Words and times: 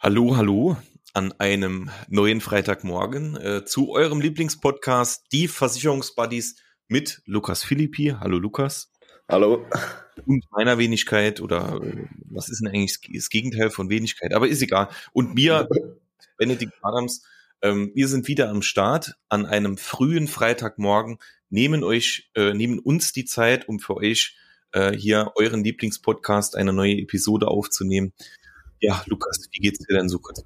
Hallo, 0.00 0.36
hallo 0.36 0.76
an 1.12 1.32
einem 1.40 1.90
neuen 2.08 2.40
Freitagmorgen 2.40 3.36
äh, 3.36 3.64
zu 3.64 3.90
eurem 3.90 4.20
Lieblingspodcast, 4.20 5.24
die 5.32 5.48
Versicherungsbuddies 5.48 6.54
mit 6.86 7.20
Lukas 7.24 7.64
Philippi. 7.64 8.14
Hallo 8.20 8.38
Lukas. 8.38 8.92
Hallo. 9.28 9.66
Und 10.24 10.44
meiner 10.52 10.78
Wenigkeit 10.78 11.40
oder 11.40 11.80
äh, 11.82 12.06
was 12.30 12.48
ist 12.48 12.60
denn 12.60 12.68
eigentlich 12.68 13.00
das 13.12 13.28
Gegenteil 13.28 13.70
von 13.70 13.90
Wenigkeit? 13.90 14.34
Aber 14.34 14.46
ist 14.46 14.62
egal. 14.62 14.88
Und 15.12 15.34
mir, 15.34 15.68
Benedikt 16.36 16.74
Adams, 16.80 17.24
ähm, 17.60 17.90
wir 17.92 18.06
sind 18.06 18.28
wieder 18.28 18.50
am 18.50 18.62
Start 18.62 19.16
an 19.28 19.46
einem 19.46 19.76
frühen 19.76 20.28
Freitagmorgen, 20.28 21.18
nehmen 21.50 21.82
euch, 21.82 22.30
äh, 22.36 22.54
nehmen 22.54 22.78
uns 22.78 23.12
die 23.12 23.24
Zeit, 23.24 23.68
um 23.68 23.80
für 23.80 23.96
euch 23.96 24.36
äh, 24.70 24.92
hier 24.92 25.32
euren 25.34 25.64
Lieblingspodcast 25.64 26.54
eine 26.54 26.72
neue 26.72 26.98
Episode 26.98 27.48
aufzunehmen. 27.48 28.12
Ja, 28.80 29.02
Lukas, 29.06 29.48
wie 29.52 29.60
geht's 29.60 29.78
dir 29.80 29.96
denn 29.96 30.08
so 30.08 30.18
kurz 30.18 30.44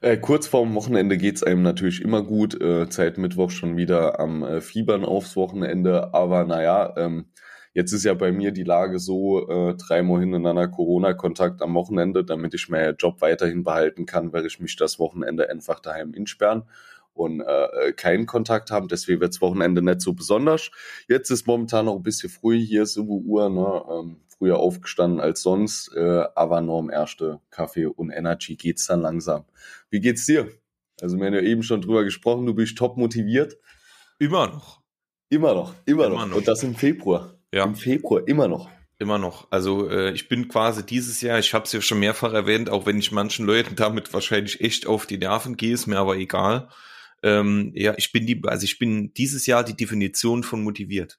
Äh, 0.00 0.18
kurz 0.18 0.46
vorm 0.46 0.74
Wochenende 0.74 1.16
geht's 1.16 1.42
einem 1.42 1.62
natürlich 1.62 2.02
immer 2.02 2.22
gut. 2.22 2.60
Äh, 2.60 2.88
Zeit 2.88 3.18
Mittwoch 3.18 3.50
schon 3.50 3.76
wieder 3.76 4.20
am 4.20 4.42
äh, 4.42 4.60
Fiebern 4.60 5.04
aufs 5.04 5.36
Wochenende. 5.36 6.12
Aber 6.14 6.44
naja, 6.44 6.94
ähm, 6.96 7.26
jetzt 7.72 7.92
ist 7.92 8.04
ja 8.04 8.14
bei 8.14 8.32
mir 8.32 8.52
die 8.52 8.64
Lage 8.64 8.98
so, 8.98 9.48
äh, 9.48 9.74
dreimal 9.76 10.20
hintereinander 10.20 10.68
Corona-Kontakt 10.68 11.62
am 11.62 11.74
Wochenende, 11.74 12.24
damit 12.24 12.54
ich 12.54 12.68
meinen 12.68 12.96
Job 12.98 13.20
weiterhin 13.20 13.64
behalten 13.64 14.06
kann, 14.06 14.32
werde 14.32 14.46
ich 14.46 14.60
mich 14.60 14.76
das 14.76 14.98
Wochenende 14.98 15.48
einfach 15.48 15.80
daheim 15.80 16.12
insperren 16.14 16.64
und 17.14 17.40
äh, 17.40 17.92
keinen 17.92 18.26
Kontakt 18.26 18.70
haben. 18.70 18.88
Deswegen 18.88 19.20
wird's 19.20 19.40
Wochenende 19.40 19.80
nicht 19.82 20.00
so 20.00 20.12
besonders. 20.12 20.70
Jetzt 21.08 21.30
ist 21.30 21.46
momentan 21.46 21.86
noch 21.86 21.96
ein 21.96 22.02
bisschen 22.02 22.28
früh, 22.28 22.58
hier 22.58 22.86
7 22.86 23.08
Uhr, 23.08 23.48
ne? 23.48 23.82
Ähm, 23.90 24.16
früher 24.44 24.58
aufgestanden 24.58 25.20
als 25.20 25.40
sonst, 25.40 25.90
äh, 25.96 26.24
aber 26.34 26.60
nur 26.60 26.76
um 26.76 26.90
erste 26.90 27.40
Kaffee 27.50 27.86
und 27.86 28.10
Energy 28.10 28.56
geht's 28.56 28.86
dann 28.86 29.00
langsam. 29.00 29.46
Wie 29.88 30.00
geht's 30.00 30.26
dir? 30.26 30.50
Also 31.00 31.16
wir 31.16 31.24
haben 31.24 31.32
ja 31.32 31.40
eben 31.40 31.62
schon 31.62 31.80
drüber 31.80 32.04
gesprochen, 32.04 32.44
du 32.44 32.52
bist 32.52 32.76
top 32.76 32.98
motiviert. 32.98 33.56
Immer 34.18 34.48
noch. 34.48 34.82
Immer 35.30 35.54
noch, 35.54 35.74
immer, 35.86 36.06
immer 36.06 36.16
noch. 36.16 36.26
noch. 36.28 36.36
Und 36.36 36.46
das 36.46 36.62
im 36.62 36.74
Februar. 36.74 37.38
Ja. 37.54 37.64
Im 37.64 37.74
Februar, 37.74 38.28
immer 38.28 38.46
noch. 38.46 38.68
Immer 38.98 39.16
noch. 39.16 39.50
Also 39.50 39.88
äh, 39.88 40.12
ich 40.12 40.28
bin 40.28 40.48
quasi 40.48 40.84
dieses 40.84 41.22
Jahr, 41.22 41.38
ich 41.38 41.54
habe 41.54 41.64
es 41.64 41.72
ja 41.72 41.80
schon 41.80 42.00
mehrfach 42.00 42.34
erwähnt, 42.34 42.68
auch 42.68 42.84
wenn 42.84 42.98
ich 42.98 43.12
manchen 43.12 43.46
Leuten 43.46 43.76
damit 43.76 44.12
wahrscheinlich 44.12 44.60
echt 44.60 44.86
auf 44.86 45.06
die 45.06 45.16
Nerven 45.16 45.56
gehe, 45.56 45.72
ist 45.72 45.86
mir 45.86 45.98
aber 45.98 46.16
egal. 46.16 46.68
Ähm, 47.22 47.72
ja, 47.74 47.94
ich 47.96 48.12
bin 48.12 48.26
die, 48.26 48.42
also 48.44 48.64
ich 48.64 48.78
bin 48.78 49.14
dieses 49.14 49.46
Jahr 49.46 49.64
die 49.64 49.74
Definition 49.74 50.42
von 50.42 50.62
motiviert. 50.62 51.18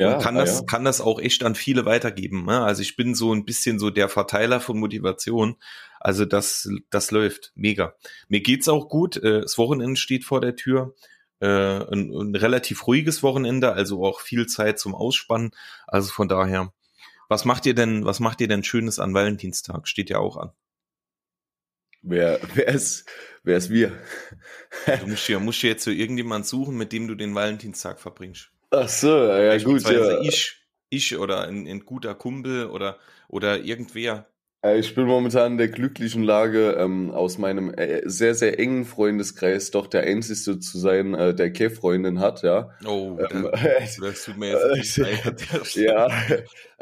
Ja, 0.00 0.18
kann 0.18 0.38
ah, 0.38 0.40
das, 0.40 0.60
ja. 0.60 0.64
kann 0.64 0.84
das 0.84 1.02
auch 1.02 1.20
echt 1.20 1.44
an 1.44 1.54
viele 1.54 1.84
weitergeben. 1.84 2.46
Ne? 2.46 2.62
Also 2.62 2.80
ich 2.80 2.96
bin 2.96 3.14
so 3.14 3.34
ein 3.34 3.44
bisschen 3.44 3.78
so 3.78 3.90
der 3.90 4.08
Verteiler 4.08 4.58
von 4.58 4.78
Motivation. 4.78 5.56
Also 6.00 6.24
das, 6.24 6.70
das 6.88 7.10
läuft 7.10 7.52
mega. 7.54 7.94
Mir 8.28 8.40
geht's 8.40 8.66
auch 8.68 8.88
gut. 8.88 9.18
Äh, 9.18 9.42
das 9.42 9.58
Wochenende 9.58 10.00
steht 10.00 10.24
vor 10.24 10.40
der 10.40 10.56
Tür. 10.56 10.94
Äh, 11.40 11.46
ein, 11.46 12.10
ein 12.14 12.34
relativ 12.34 12.86
ruhiges 12.86 13.22
Wochenende, 13.22 13.74
also 13.74 14.02
auch 14.02 14.20
viel 14.20 14.46
Zeit 14.46 14.78
zum 14.78 14.94
Ausspannen. 14.94 15.50
Also 15.86 16.10
von 16.10 16.28
daher, 16.28 16.72
was 17.28 17.44
macht 17.44 17.66
ihr 17.66 17.74
denn, 17.74 18.06
was 18.06 18.20
macht 18.20 18.40
ihr 18.40 18.48
denn 18.48 18.64
Schönes 18.64 18.98
an 18.98 19.12
Valentinstag? 19.12 19.86
Steht 19.86 20.08
ja 20.08 20.18
auch 20.18 20.38
an. 20.38 20.50
Wer, 22.00 22.40
wer 22.54 22.68
ist, 22.68 23.04
wer 23.42 23.58
ist 23.58 23.68
wir? 23.68 23.92
du 24.86 25.08
musst 25.08 25.28
ja, 25.28 25.38
musst 25.38 25.62
ja 25.62 25.68
jetzt 25.68 25.84
so 25.84 25.90
irgendjemand 25.90 26.46
suchen, 26.46 26.78
mit 26.78 26.90
dem 26.92 27.06
du 27.06 27.14
den 27.14 27.34
Valentinstag 27.34 28.00
verbringst. 28.00 28.50
Ach 28.70 28.88
so, 28.88 29.08
ja 29.08 29.58
gut. 29.58 29.82
Ja. 29.88 30.20
Ich, 30.20 30.56
ich 30.90 31.16
oder 31.16 31.48
ein, 31.48 31.66
ein 31.66 31.84
guter 31.84 32.14
Kumpel 32.14 32.66
oder, 32.66 32.98
oder 33.28 33.60
irgendwer. 33.60 34.26
Äh, 34.62 34.78
ich 34.78 34.94
bin 34.94 35.06
momentan 35.06 35.52
in 35.52 35.58
der 35.58 35.68
glücklichen 35.68 36.22
Lage, 36.22 36.76
ähm, 36.78 37.10
aus 37.10 37.38
meinem 37.38 37.72
äh, 37.72 38.02
sehr, 38.04 38.34
sehr 38.34 38.58
engen 38.58 38.84
Freundeskreis 38.84 39.70
doch 39.70 39.86
der 39.86 40.02
Einzige 40.02 40.58
zu 40.58 40.78
sein, 40.78 41.14
äh, 41.14 41.34
der 41.34 41.52
keine 41.52 41.70
Freundin 41.70 42.20
hat, 42.20 42.42
ja. 42.42 42.70
Oh, 42.84 43.18
ähm, 43.30 43.48
das, 43.50 43.96
das 44.00 44.24
tut 44.24 44.36
mir 44.36 44.50
jetzt 44.50 44.76
nicht 44.76 44.96
leid. 44.98 45.46
ja, 45.74 46.08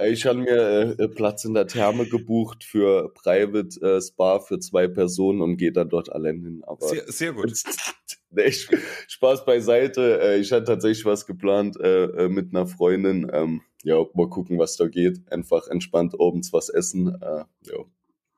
ich 0.05 0.27
habe 0.27 0.41
mir 0.41 0.97
äh, 0.99 1.09
Platz 1.09 1.45
in 1.45 1.55
der 1.55 1.69
Therme 1.69 2.07
gebucht 2.07 2.65
für 2.65 3.13
Private 3.15 3.81
äh, 3.81 4.01
Spa 4.01 4.41
für 4.41 4.59
zwei 4.59 4.89
Personen 4.89 5.41
und 5.41 5.57
gehe 5.57 5.73
dann 5.73 5.89
dort 5.89 6.13
allein 6.13 6.41
hin. 6.41 6.63
Aber 6.67 6.89
sehr, 6.89 7.05
sehr 7.07 7.33
gut. 7.33 7.53
nee, 8.31 8.51
Spaß 8.51 9.45
beiseite. 9.45 10.21
Äh, 10.21 10.39
ich 10.39 10.53
hatte 10.53 10.65
tatsächlich 10.65 11.05
was 11.05 11.27
geplant 11.27 11.79
äh, 11.81 12.29
mit 12.29 12.55
einer 12.55 12.67
Freundin. 12.67 13.31
Ähm, 13.33 13.63
ja, 13.83 14.05
mal 14.15 14.29
gucken, 14.29 14.59
was 14.59 14.77
da 14.77 14.87
geht. 14.87 15.21
Einfach 15.33 15.69
entspannt 15.69 16.15
abends 16.19 16.53
was 16.53 16.69
essen. 16.69 17.17
Äh, 17.21 17.45
ja. 17.63 17.85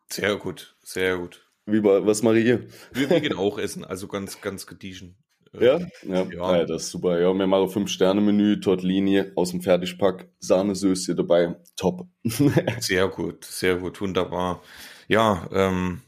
Sehr 0.08 0.36
gut, 0.36 0.76
sehr 0.82 1.18
gut. 1.18 1.46
Wie, 1.66 1.82
was 1.82 2.22
mache 2.22 2.38
ihr? 2.38 2.66
Wir, 2.92 3.10
wir 3.10 3.20
gehen 3.20 3.36
auch 3.36 3.58
essen, 3.58 3.84
also 3.84 4.08
ganz, 4.08 4.40
ganz 4.40 4.66
gediegen. 4.66 5.16
Äh, 5.54 5.64
ja? 5.64 5.78
Ja, 6.02 6.22
ja. 6.24 6.56
ja 6.58 6.64
das 6.64 6.84
ist 6.84 6.90
super. 6.90 7.20
Ja, 7.20 7.32
wir 7.32 7.46
machen 7.46 7.68
Fünf-Sterne-Menü, 7.68 8.60
Tortellini 8.60 9.24
aus 9.36 9.50
dem 9.50 9.62
Fertigpack, 9.62 10.28
Sahnesöße 10.40 11.14
dabei. 11.14 11.56
Top. 11.76 12.06
sehr 12.80 13.08
gut, 13.08 13.44
sehr 13.44 13.76
gut, 13.76 14.00
wunderbar. 14.00 14.62
Ja, 15.08 15.48
ähm, 15.52 16.02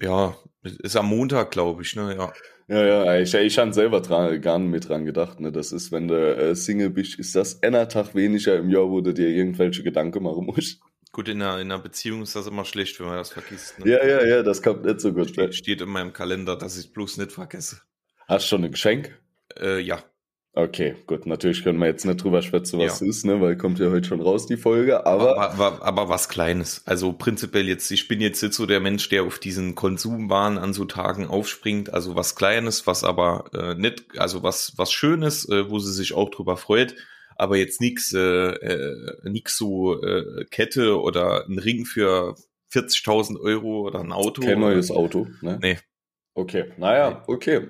ja, 0.00 0.36
ist 0.62 0.96
am 0.96 1.06
Montag, 1.06 1.50
glaube 1.50 1.82
ich, 1.82 1.96
ne? 1.96 2.14
Ja. 2.16 2.32
Ja, 2.68 2.84
ja, 2.84 3.18
ich, 3.18 3.32
ich 3.32 3.58
habe 3.58 3.72
selber 3.72 4.02
dran, 4.02 4.40
gar 4.42 4.58
nicht 4.58 4.70
mit 4.70 4.88
dran 4.88 5.06
gedacht. 5.06 5.40
Ne? 5.40 5.50
Das 5.50 5.72
ist, 5.72 5.90
wenn 5.90 6.06
du 6.06 6.14
äh, 6.14 6.54
Single 6.54 6.90
bist, 6.90 7.18
ist 7.18 7.34
das 7.34 7.62
einer 7.62 7.88
Tag 7.88 8.14
weniger 8.14 8.56
im 8.56 8.68
Jahr, 8.68 8.90
wo 8.90 9.00
du 9.00 9.14
dir 9.14 9.28
irgendwelche 9.28 9.82
Gedanken 9.82 10.22
machen 10.22 10.44
musst. 10.44 10.78
Gut, 11.10 11.28
in 11.28 11.40
einer, 11.40 11.58
in 11.58 11.72
einer 11.72 11.82
Beziehung 11.82 12.22
ist 12.22 12.36
das 12.36 12.46
immer 12.46 12.66
schlecht, 12.66 13.00
wenn 13.00 13.06
man 13.06 13.16
das 13.16 13.30
vergisst. 13.30 13.78
Ne? 13.78 13.90
Ja, 13.90 14.06
ja, 14.06 14.26
ja, 14.26 14.42
das 14.42 14.62
kommt 14.62 14.84
nicht 14.84 15.00
so 15.00 15.14
gut. 15.14 15.30
Steht, 15.30 15.54
steht 15.54 15.80
in 15.80 15.88
meinem 15.88 16.12
Kalender, 16.12 16.56
dass 16.56 16.76
ich 16.76 16.92
bloß 16.92 17.16
nicht 17.16 17.32
vergesse. 17.32 17.80
Hast 18.26 18.44
du 18.44 18.48
schon 18.48 18.64
ein 18.64 18.70
Geschenk? 18.72 19.18
Äh, 19.58 19.80
ja. 19.80 20.02
Okay, 20.58 20.96
gut, 21.06 21.24
natürlich 21.24 21.62
können 21.62 21.78
wir 21.78 21.86
jetzt 21.86 22.04
nicht 22.04 22.20
drüber 22.20 22.42
schwätzen, 22.42 22.80
was 22.80 22.98
ja. 22.98 23.06
ist, 23.06 23.24
ne, 23.24 23.40
weil 23.40 23.56
kommt 23.56 23.78
ja 23.78 23.92
heute 23.92 24.08
schon 24.08 24.20
raus, 24.20 24.46
die 24.46 24.56
Folge, 24.56 25.06
aber... 25.06 25.38
aber... 25.38 25.52
Aber, 25.52 25.84
aber. 25.84 26.08
was 26.08 26.28
Kleines. 26.28 26.82
Also 26.84 27.12
prinzipiell 27.12 27.68
jetzt, 27.68 27.88
ich 27.92 28.08
bin 28.08 28.20
jetzt 28.20 28.42
nicht 28.42 28.54
so 28.54 28.66
der 28.66 28.80
Mensch, 28.80 29.08
der 29.08 29.22
auf 29.22 29.38
diesen 29.38 29.76
Konsumwahn 29.76 30.58
an 30.58 30.72
so 30.72 30.84
Tagen 30.84 31.28
aufspringt, 31.28 31.94
also 31.94 32.16
was 32.16 32.34
Kleines, 32.34 32.88
was 32.88 33.04
aber 33.04 33.44
äh, 33.54 33.76
nicht, 33.76 34.18
also 34.18 34.42
was, 34.42 34.72
was 34.76 34.90
Schönes, 34.90 35.48
äh, 35.48 35.70
wo 35.70 35.78
sie 35.78 35.92
sich 35.92 36.12
auch 36.12 36.28
drüber 36.28 36.56
freut, 36.56 36.96
aber 37.36 37.56
jetzt 37.56 37.80
nix, 37.80 38.12
äh, 38.12 38.18
äh, 38.18 39.30
nix 39.30 39.56
so 39.56 40.02
äh, 40.02 40.44
Kette 40.50 41.00
oder 41.00 41.46
ein 41.46 41.60
Ring 41.60 41.84
für 41.84 42.34
40.000 42.72 43.38
Euro 43.38 43.86
oder 43.86 44.00
ein 44.00 44.10
Auto. 44.10 44.42
Kein 44.42 44.58
neues 44.58 44.90
Auto, 44.90 45.28
ne? 45.40 45.60
Nee. 45.62 45.78
Okay, 46.34 46.72
naja, 46.78 47.22
okay. 47.28 47.68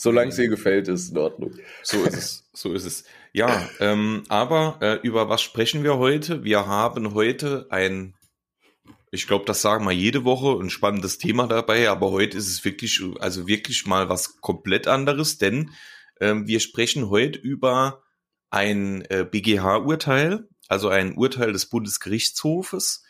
Solange 0.00 0.30
es 0.30 0.38
ihr 0.38 0.48
gefällt, 0.48 0.86
ist 0.86 1.10
in 1.10 1.18
Ordnung. 1.18 1.50
So 1.82 2.04
ist 2.04 2.16
es, 2.16 2.48
so 2.52 2.72
ist 2.72 2.84
es. 2.84 3.02
Ja, 3.32 3.68
ähm, 3.80 4.22
aber 4.28 4.78
äh, 4.80 4.94
über 5.02 5.28
was 5.28 5.42
sprechen 5.42 5.82
wir 5.82 5.98
heute? 5.98 6.44
Wir 6.44 6.68
haben 6.68 7.14
heute 7.14 7.66
ein, 7.70 8.14
ich 9.10 9.26
glaube, 9.26 9.44
das 9.44 9.60
sagen 9.60 9.84
wir 9.84 9.90
jede 9.90 10.24
Woche, 10.24 10.56
ein 10.62 10.70
spannendes 10.70 11.18
Thema 11.18 11.48
dabei, 11.48 11.90
aber 11.90 12.12
heute 12.12 12.38
ist 12.38 12.46
es 12.46 12.64
wirklich, 12.64 13.02
also 13.18 13.48
wirklich 13.48 13.86
mal 13.86 14.08
was 14.08 14.40
komplett 14.40 14.86
anderes, 14.86 15.38
denn 15.38 15.72
ähm, 16.20 16.46
wir 16.46 16.60
sprechen 16.60 17.10
heute 17.10 17.40
über 17.40 18.04
ein 18.50 19.02
äh, 19.10 19.26
BGH-Urteil, 19.28 20.48
also 20.68 20.90
ein 20.90 21.14
Urteil 21.16 21.52
des 21.52 21.66
Bundesgerichtshofes, 21.66 23.02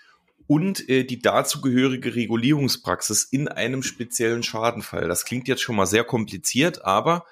und 0.48 0.88
äh, 0.88 1.04
die 1.04 1.20
dazugehörige 1.20 2.16
Regulierungspraxis 2.16 3.24
in 3.24 3.46
einem 3.48 3.82
speziellen 3.82 4.42
Schadenfall. 4.42 5.06
Das 5.06 5.24
klingt 5.24 5.46
jetzt 5.46 5.60
schon 5.60 5.76
mal 5.76 5.86
sehr 5.86 6.04
kompliziert, 6.04 6.84
aber 6.84 7.26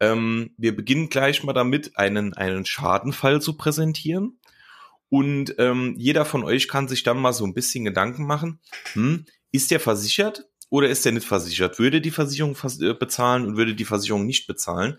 ähm, 0.00 0.50
wir 0.58 0.76
beginnen 0.76 1.08
gleich 1.08 1.44
mal 1.44 1.52
damit, 1.52 1.96
einen, 1.96 2.34
einen 2.34 2.66
Schadenfall 2.66 3.40
zu 3.40 3.56
präsentieren. 3.56 4.40
Und 5.08 5.54
ähm, 5.58 5.94
jeder 5.96 6.24
von 6.24 6.42
euch 6.42 6.66
kann 6.66 6.88
sich 6.88 7.04
dann 7.04 7.18
mal 7.18 7.32
so 7.32 7.46
ein 7.46 7.54
bisschen 7.54 7.84
Gedanken 7.84 8.26
machen, 8.26 8.58
hm, 8.94 9.24
ist 9.52 9.70
der 9.70 9.78
versichert 9.78 10.48
oder 10.68 10.88
ist 10.88 11.04
der 11.04 11.12
nicht 11.12 11.26
versichert? 11.26 11.78
Würde 11.78 12.00
die 12.00 12.10
Versicherung 12.10 12.56
äh, 12.80 12.94
bezahlen 12.94 13.46
und 13.46 13.56
würde 13.56 13.76
die 13.76 13.84
Versicherung 13.84 14.26
nicht 14.26 14.48
bezahlen? 14.48 14.98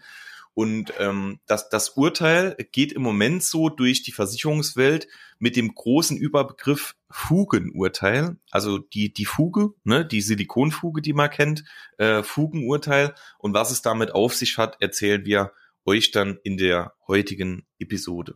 Und 0.57 0.91
ähm, 0.97 1.39
das, 1.45 1.69
das 1.69 1.89
Urteil 1.89 2.57
geht 2.71 2.91
im 2.91 3.03
Moment 3.03 3.43
so 3.43 3.69
durch 3.69 4.01
die 4.01 4.11
Versicherungswelt 4.11 5.07
mit 5.37 5.55
dem 5.55 5.75
großen 5.75 6.17
Überbegriff 6.17 6.95
Fugenurteil. 7.11 8.37
Also 8.49 8.79
die, 8.79 9.13
die 9.13 9.25
Fuge, 9.25 9.75
ne, 9.83 10.03
die 10.03 10.19
Silikonfuge, 10.19 11.03
die 11.03 11.13
man 11.13 11.29
kennt, 11.29 11.63
äh, 11.99 12.23
Fugenurteil. 12.23 13.13
Und 13.37 13.53
was 13.53 13.69
es 13.69 13.83
damit 13.83 14.15
auf 14.15 14.33
sich 14.33 14.57
hat, 14.57 14.81
erzählen 14.81 15.23
wir 15.27 15.51
euch 15.85 16.09
dann 16.09 16.39
in 16.41 16.57
der 16.57 16.95
heutigen 17.07 17.67
Episode. 17.77 18.33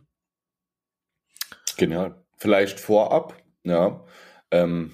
Genau. 1.76 2.14
Vielleicht 2.36 2.78
vorab, 2.78 3.36
ja. 3.64 4.06
Ähm, 4.52 4.92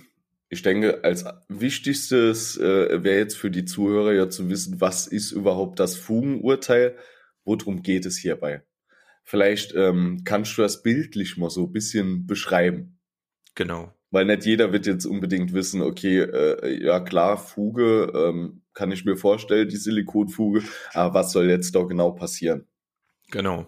ich 0.48 0.62
denke, 0.62 1.04
als 1.04 1.26
wichtigstes 1.48 2.56
äh, 2.56 3.04
wäre 3.04 3.18
jetzt 3.18 3.36
für 3.36 3.50
die 3.50 3.66
Zuhörer 3.66 4.14
ja 4.14 4.30
zu 4.30 4.48
wissen, 4.48 4.80
was 4.80 5.06
ist 5.06 5.30
überhaupt 5.30 5.78
das 5.78 5.94
Fugenurteil? 5.94 6.96
Worum 7.48 7.82
geht 7.82 8.06
es 8.06 8.18
hierbei? 8.18 8.62
Vielleicht 9.24 9.74
ähm, 9.74 10.22
kannst 10.24 10.56
du 10.56 10.62
das 10.62 10.82
bildlich 10.82 11.36
mal 11.36 11.50
so 11.50 11.64
ein 11.64 11.72
bisschen 11.72 12.26
beschreiben. 12.26 12.98
Genau. 13.54 13.92
Weil 14.10 14.24
nicht 14.24 14.46
jeder 14.46 14.72
wird 14.72 14.86
jetzt 14.86 15.04
unbedingt 15.04 15.52
wissen, 15.52 15.82
okay, 15.82 16.20
äh, 16.20 16.82
ja 16.82 17.00
klar, 17.00 17.36
Fuge, 17.36 18.10
ähm, 18.14 18.62
kann 18.72 18.90
ich 18.92 19.04
mir 19.04 19.16
vorstellen, 19.16 19.68
die 19.68 19.76
Silikonfuge, 19.76 20.62
aber 20.94 21.14
was 21.14 21.32
soll 21.32 21.50
jetzt 21.50 21.74
da 21.74 21.82
genau 21.82 22.12
passieren? 22.12 22.66
Genau. 23.30 23.66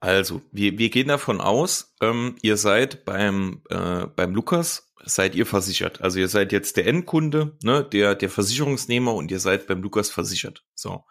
Also, 0.00 0.42
wir, 0.52 0.78
wir 0.78 0.90
gehen 0.90 1.08
davon 1.08 1.40
aus, 1.40 1.94
ähm, 2.02 2.36
ihr 2.42 2.56
seid 2.56 3.04
beim, 3.04 3.62
äh, 3.70 4.06
beim 4.06 4.34
Lukas, 4.34 4.92
seid 5.04 5.34
ihr 5.34 5.46
versichert. 5.46 6.02
Also 6.02 6.18
ihr 6.18 6.28
seid 6.28 6.52
jetzt 6.52 6.76
der 6.76 6.86
Endkunde, 6.86 7.56
ne, 7.62 7.84
der, 7.84 8.14
der 8.14 8.28
Versicherungsnehmer 8.28 9.14
und 9.14 9.30
ihr 9.30 9.40
seid 9.40 9.66
beim 9.66 9.82
Lukas 9.82 10.10
versichert. 10.10 10.64
So. 10.74 11.04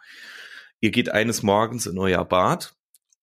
Ihr 0.80 0.90
geht 0.90 1.10
eines 1.10 1.42
Morgens 1.42 1.86
in 1.86 1.98
euer 1.98 2.24
Bad 2.24 2.74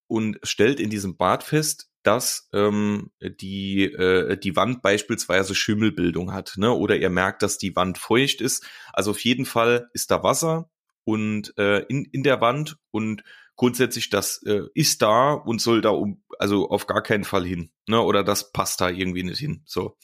und 0.07 0.39
stellt 0.43 0.79
in 0.79 0.89
diesem 0.89 1.17
Bad 1.17 1.43
fest, 1.43 1.89
dass 2.03 2.47
ähm, 2.53 3.11
die, 3.19 3.83
äh, 3.83 4.37
die 4.37 4.55
Wand 4.55 4.81
beispielsweise 4.81 5.55
Schimmelbildung 5.55 6.33
hat, 6.33 6.53
ne? 6.57 6.71
Oder 6.71 6.97
ihr 6.97 7.09
merkt, 7.09 7.41
dass 7.41 7.57
die 7.57 7.75
Wand 7.75 7.97
feucht 7.97 8.41
ist. 8.41 8.65
Also 8.93 9.11
auf 9.11 9.19
jeden 9.21 9.45
Fall 9.45 9.89
ist 9.93 10.11
da 10.11 10.21
Wasser 10.21 10.69
und 11.03 11.57
äh, 11.57 11.79
in, 11.87 12.05
in 12.05 12.23
der 12.23 12.41
Wand 12.41 12.77
und 12.91 13.23
grundsätzlich 13.55 14.09
das 14.09 14.43
äh, 14.43 14.63
ist 14.75 15.01
da 15.01 15.33
und 15.33 15.61
soll 15.61 15.81
da 15.81 15.89
um, 15.89 16.21
also 16.37 16.69
auf 16.69 16.85
gar 16.85 17.01
keinen 17.01 17.23
Fall 17.23 17.45
hin, 17.45 17.71
ne? 17.87 17.99
Oder 18.01 18.23
das 18.23 18.51
passt 18.51 18.81
da 18.81 18.89
irgendwie 18.89 19.23
nicht 19.23 19.39
hin. 19.39 19.63
So. 19.65 19.97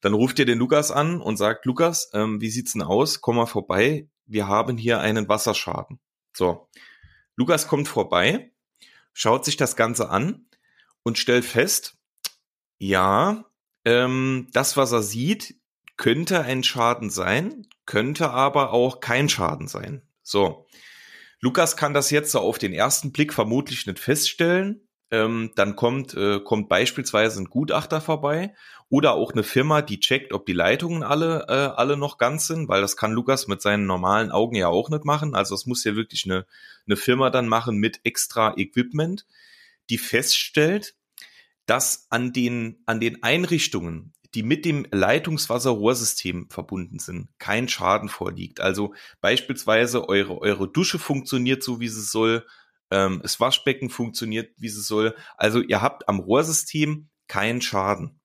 Dann 0.00 0.14
ruft 0.14 0.38
ihr 0.38 0.46
den 0.46 0.58
Lukas 0.58 0.90
an 0.90 1.20
und 1.20 1.36
sagt, 1.36 1.66
Lukas, 1.66 2.10
ähm, 2.14 2.40
wie 2.40 2.50
sieht's 2.50 2.72
denn 2.72 2.82
aus? 2.82 3.20
Komm 3.20 3.36
mal 3.36 3.46
vorbei. 3.46 4.08
Wir 4.24 4.48
haben 4.48 4.78
hier 4.78 5.00
einen 5.00 5.28
Wasserschaden. 5.28 6.00
So. 6.36 6.68
Lukas 7.34 7.66
kommt 7.66 7.88
vorbei, 7.88 8.52
schaut 9.14 9.44
sich 9.46 9.56
das 9.56 9.74
Ganze 9.74 10.10
an 10.10 10.46
und 11.02 11.18
stellt 11.18 11.46
fest, 11.46 11.96
ja, 12.78 13.46
ähm, 13.86 14.48
das, 14.52 14.76
was 14.76 14.92
er 14.92 15.02
sieht, 15.02 15.56
könnte 15.96 16.42
ein 16.42 16.62
Schaden 16.62 17.08
sein, 17.08 17.66
könnte 17.86 18.30
aber 18.30 18.72
auch 18.72 19.00
kein 19.00 19.30
Schaden 19.30 19.66
sein. 19.66 20.02
So. 20.22 20.66
Lukas 21.40 21.76
kann 21.76 21.94
das 21.94 22.10
jetzt 22.10 22.32
so 22.32 22.40
auf 22.40 22.58
den 22.58 22.74
ersten 22.74 23.12
Blick 23.12 23.32
vermutlich 23.32 23.86
nicht 23.86 23.98
feststellen. 23.98 24.85
Ähm, 25.10 25.52
dann 25.54 25.76
kommt, 25.76 26.14
äh, 26.14 26.40
kommt 26.40 26.68
beispielsweise 26.68 27.40
ein 27.40 27.44
Gutachter 27.46 28.00
vorbei 28.00 28.54
oder 28.88 29.12
auch 29.14 29.32
eine 29.32 29.44
Firma, 29.44 29.82
die 29.82 30.00
checkt, 30.00 30.32
ob 30.32 30.46
die 30.46 30.52
Leitungen 30.52 31.04
alle, 31.04 31.46
äh, 31.48 31.76
alle 31.76 31.96
noch 31.96 32.18
ganz 32.18 32.48
sind, 32.48 32.68
weil 32.68 32.80
das 32.80 32.96
kann 32.96 33.12
Lukas 33.12 33.46
mit 33.46 33.62
seinen 33.62 33.86
normalen 33.86 34.32
Augen 34.32 34.56
ja 34.56 34.66
auch 34.68 34.90
nicht 34.90 35.04
machen. 35.04 35.36
Also 35.36 35.54
es 35.54 35.66
muss 35.66 35.84
ja 35.84 35.94
wirklich 35.94 36.24
eine, 36.24 36.44
eine 36.86 36.96
Firma 36.96 37.30
dann 37.30 37.46
machen 37.46 37.76
mit 37.76 38.00
extra 38.02 38.54
Equipment, 38.56 39.26
die 39.90 39.98
feststellt, 39.98 40.96
dass 41.66 42.06
an 42.10 42.32
den, 42.32 42.82
an 42.86 43.00
den 43.00 43.22
Einrichtungen, 43.22 44.12
die 44.34 44.42
mit 44.42 44.64
dem 44.64 44.86
Leitungswasserrohrsystem 44.90 46.48
verbunden 46.50 46.98
sind, 46.98 47.28
kein 47.38 47.68
Schaden 47.68 48.08
vorliegt. 48.08 48.60
Also 48.60 48.94
beispielsweise 49.20 50.08
eure, 50.08 50.40
eure 50.40 50.68
Dusche 50.68 50.98
funktioniert 50.98 51.62
so, 51.62 51.80
wie 51.80 51.88
sie 51.88 52.02
soll, 52.02 52.44
ähm, 52.90 53.20
das 53.22 53.40
Waschbecken 53.40 53.90
funktioniert, 53.90 54.52
wie 54.56 54.68
sie 54.68 54.82
soll. 54.82 55.14
Also 55.36 55.60
ihr 55.60 55.82
habt 55.82 56.08
am 56.08 56.20
Rohrsystem 56.20 57.08
keinen 57.28 57.60
Schaden. 57.60 58.20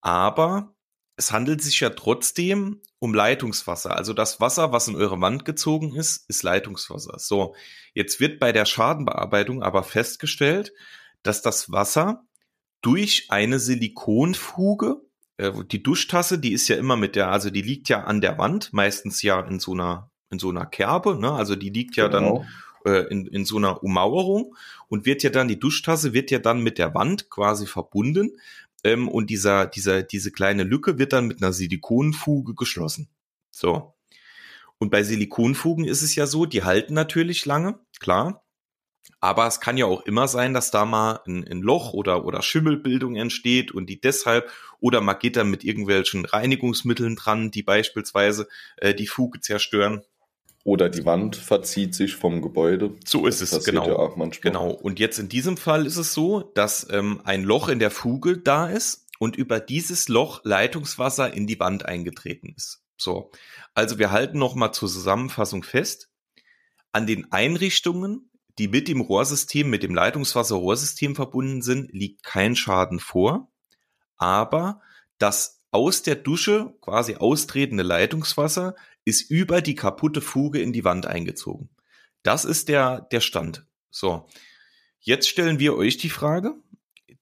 Aber 0.00 0.74
es 1.16 1.32
handelt 1.32 1.62
sich 1.62 1.80
ja 1.80 1.90
trotzdem 1.90 2.80
um 2.98 3.12
Leitungswasser. 3.12 3.94
Also 3.94 4.14
das 4.14 4.40
Wasser, 4.40 4.72
was 4.72 4.88
in 4.88 4.96
eure 4.96 5.20
Wand 5.20 5.44
gezogen 5.44 5.94
ist, 5.94 6.28
ist 6.28 6.42
Leitungswasser. 6.42 7.18
So, 7.18 7.54
jetzt 7.92 8.20
wird 8.20 8.40
bei 8.40 8.52
der 8.52 8.64
Schadenbearbeitung 8.64 9.62
aber 9.62 9.82
festgestellt, 9.82 10.72
dass 11.22 11.42
das 11.42 11.70
Wasser 11.70 12.24
durch 12.80 13.26
eine 13.28 13.58
Silikonfuge, 13.58 14.96
äh, 15.36 15.52
die 15.70 15.82
Duschtasse, 15.82 16.38
die 16.38 16.52
ist 16.52 16.68
ja 16.68 16.76
immer 16.76 16.96
mit 16.96 17.16
der, 17.16 17.30
also 17.30 17.50
die 17.50 17.62
liegt 17.62 17.90
ja 17.90 18.04
an 18.04 18.22
der 18.22 18.38
Wand, 18.38 18.72
meistens 18.72 19.20
ja 19.20 19.40
in 19.40 19.60
so 19.60 19.74
einer, 19.74 20.10
in 20.30 20.38
so 20.38 20.48
einer 20.48 20.64
Kerbe, 20.64 21.16
ne? 21.16 21.32
Also 21.32 21.56
die 21.56 21.70
liegt 21.70 21.96
ja 21.96 22.08
genau. 22.08 22.38
dann 22.38 22.48
äh, 22.84 23.06
in, 23.10 23.26
in 23.26 23.44
so 23.44 23.56
einer 23.56 23.82
Ummauerung 23.82 24.56
und 24.88 25.06
wird 25.06 25.22
ja 25.22 25.30
dann, 25.30 25.48
die 25.48 25.58
Duschtasse 25.58 26.12
wird 26.12 26.30
ja 26.30 26.38
dann 26.38 26.62
mit 26.62 26.78
der 26.78 26.94
Wand 26.94 27.30
quasi 27.30 27.66
verbunden 27.66 28.38
ähm, 28.84 29.08
und 29.08 29.30
dieser, 29.30 29.66
dieser, 29.66 30.02
diese 30.02 30.30
kleine 30.30 30.62
Lücke 30.62 30.98
wird 30.98 31.12
dann 31.12 31.26
mit 31.26 31.42
einer 31.42 31.52
Silikonfuge 31.52 32.54
geschlossen. 32.54 33.08
So. 33.50 33.94
Und 34.78 34.90
bei 34.90 35.02
Silikonfugen 35.02 35.84
ist 35.84 36.02
es 36.02 36.14
ja 36.14 36.26
so, 36.26 36.46
die 36.46 36.64
halten 36.64 36.94
natürlich 36.94 37.44
lange, 37.44 37.78
klar. 37.98 38.42
Aber 39.22 39.46
es 39.46 39.60
kann 39.60 39.76
ja 39.76 39.84
auch 39.84 40.02
immer 40.06 40.28
sein, 40.28 40.54
dass 40.54 40.70
da 40.70 40.86
mal 40.86 41.20
ein, 41.26 41.46
ein, 41.46 41.60
Loch 41.60 41.92
oder, 41.92 42.24
oder 42.24 42.40
Schimmelbildung 42.40 43.16
entsteht 43.16 43.70
und 43.70 43.86
die 43.86 44.00
deshalb, 44.00 44.50
oder 44.78 45.02
man 45.02 45.18
geht 45.18 45.36
dann 45.36 45.50
mit 45.50 45.62
irgendwelchen 45.62 46.24
Reinigungsmitteln 46.24 47.16
dran, 47.16 47.50
die 47.50 47.62
beispielsweise 47.62 48.48
äh, 48.78 48.94
die 48.94 49.06
Fuge 49.06 49.40
zerstören. 49.40 50.02
Oder 50.62 50.90
die 50.90 51.06
Wand 51.06 51.36
verzieht 51.36 51.94
sich 51.94 52.16
vom 52.16 52.42
Gebäude. 52.42 52.94
So 53.04 53.26
ist 53.26 53.40
es, 53.40 53.64
genau. 53.64 53.88
Ja 53.88 54.30
genau. 54.42 54.70
Und 54.70 54.98
jetzt 54.98 55.18
in 55.18 55.28
diesem 55.28 55.56
Fall 55.56 55.86
ist 55.86 55.96
es 55.96 56.12
so, 56.12 56.42
dass 56.54 56.86
ähm, 56.90 57.22
ein 57.24 57.44
Loch 57.44 57.68
in 57.68 57.78
der 57.78 57.90
Fuge 57.90 58.38
da 58.38 58.68
ist 58.68 59.06
und 59.18 59.36
über 59.36 59.58
dieses 59.58 60.08
Loch 60.08 60.42
Leitungswasser 60.44 61.32
in 61.32 61.46
die 61.46 61.58
Wand 61.58 61.86
eingetreten 61.86 62.52
ist. 62.54 62.82
So. 62.98 63.30
Also 63.74 63.98
wir 63.98 64.10
halten 64.10 64.38
nochmal 64.38 64.72
zur 64.72 64.88
Zusammenfassung 64.88 65.62
fest. 65.62 66.10
An 66.92 67.06
den 67.06 67.32
Einrichtungen 67.32 68.30
die 68.60 68.68
mit 68.68 68.88
dem 68.88 69.00
Rohrsystem, 69.00 69.70
mit 69.70 69.82
dem 69.82 69.94
Leitungswasser-Rohrsystem 69.94 71.14
verbunden 71.14 71.62
sind, 71.62 71.92
liegt 71.92 72.22
kein 72.22 72.56
Schaden 72.56 72.98
vor. 73.00 73.50
Aber 74.18 74.82
das 75.16 75.59
aus 75.70 76.02
der 76.02 76.16
Dusche 76.16 76.74
quasi 76.80 77.16
austretende 77.16 77.82
Leitungswasser 77.82 78.74
ist 79.04 79.30
über 79.30 79.62
die 79.62 79.74
kaputte 79.74 80.20
Fuge 80.20 80.60
in 80.60 80.72
die 80.72 80.84
Wand 80.84 81.06
eingezogen. 81.06 81.70
Das 82.22 82.44
ist 82.44 82.68
der, 82.68 83.02
der 83.12 83.20
Stand. 83.20 83.66
So. 83.90 84.26
Jetzt 85.00 85.28
stellen 85.28 85.58
wir 85.58 85.76
euch 85.76 85.96
die 85.96 86.10
Frage, 86.10 86.54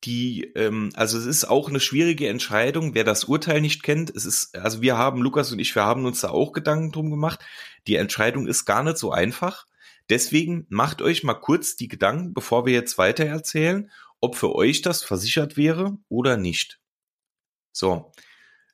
die, 0.05 0.45
ähm, 0.55 0.91
also 0.95 1.19
es 1.19 1.27
ist 1.27 1.45
auch 1.45 1.69
eine 1.69 1.81
schwierige 1.81 2.29
Entscheidung, 2.29 2.95
wer 2.95 3.05
das 3.05 3.25
Urteil 3.25 3.61
nicht 3.61 3.83
kennt. 3.83 4.11
Es 4.11 4.25
ist, 4.25 4.57
also 4.57 4.81
wir 4.81 4.97
haben, 4.97 5.23
Lukas 5.23 5.53
und 5.53 5.59
ich, 5.59 5.75
wir 5.75 5.85
haben 5.85 6.05
uns 6.05 6.21
da 6.21 6.31
auch 6.31 6.53
Gedanken 6.53 6.93
drum 6.93 7.11
gemacht. 7.11 7.41
Die 7.87 7.97
Entscheidung 7.97 8.47
ist 8.47 8.65
gar 8.65 8.83
nicht 8.83 8.99
so 8.99 9.13
einfach. 9.13 9.67
Deswegen 10.09 10.67
macht 10.69 11.03
euch 11.03 11.23
mal 11.23 11.35
kurz 11.35 11.77
die 11.77 11.89
Gedanken, 11.89 12.33
bevor 12.33 12.65
wir 12.67 12.73
jetzt 12.73 12.99
weiter 12.99 13.25
erzählen, 13.25 13.91
ob 14.21 14.37
für 14.37 14.55
euch 14.55 14.83
das 14.83 15.03
versichert 15.03 15.57
wäre 15.57 15.99
oder 16.09 16.37
nicht. 16.37 16.81
So, 17.73 18.13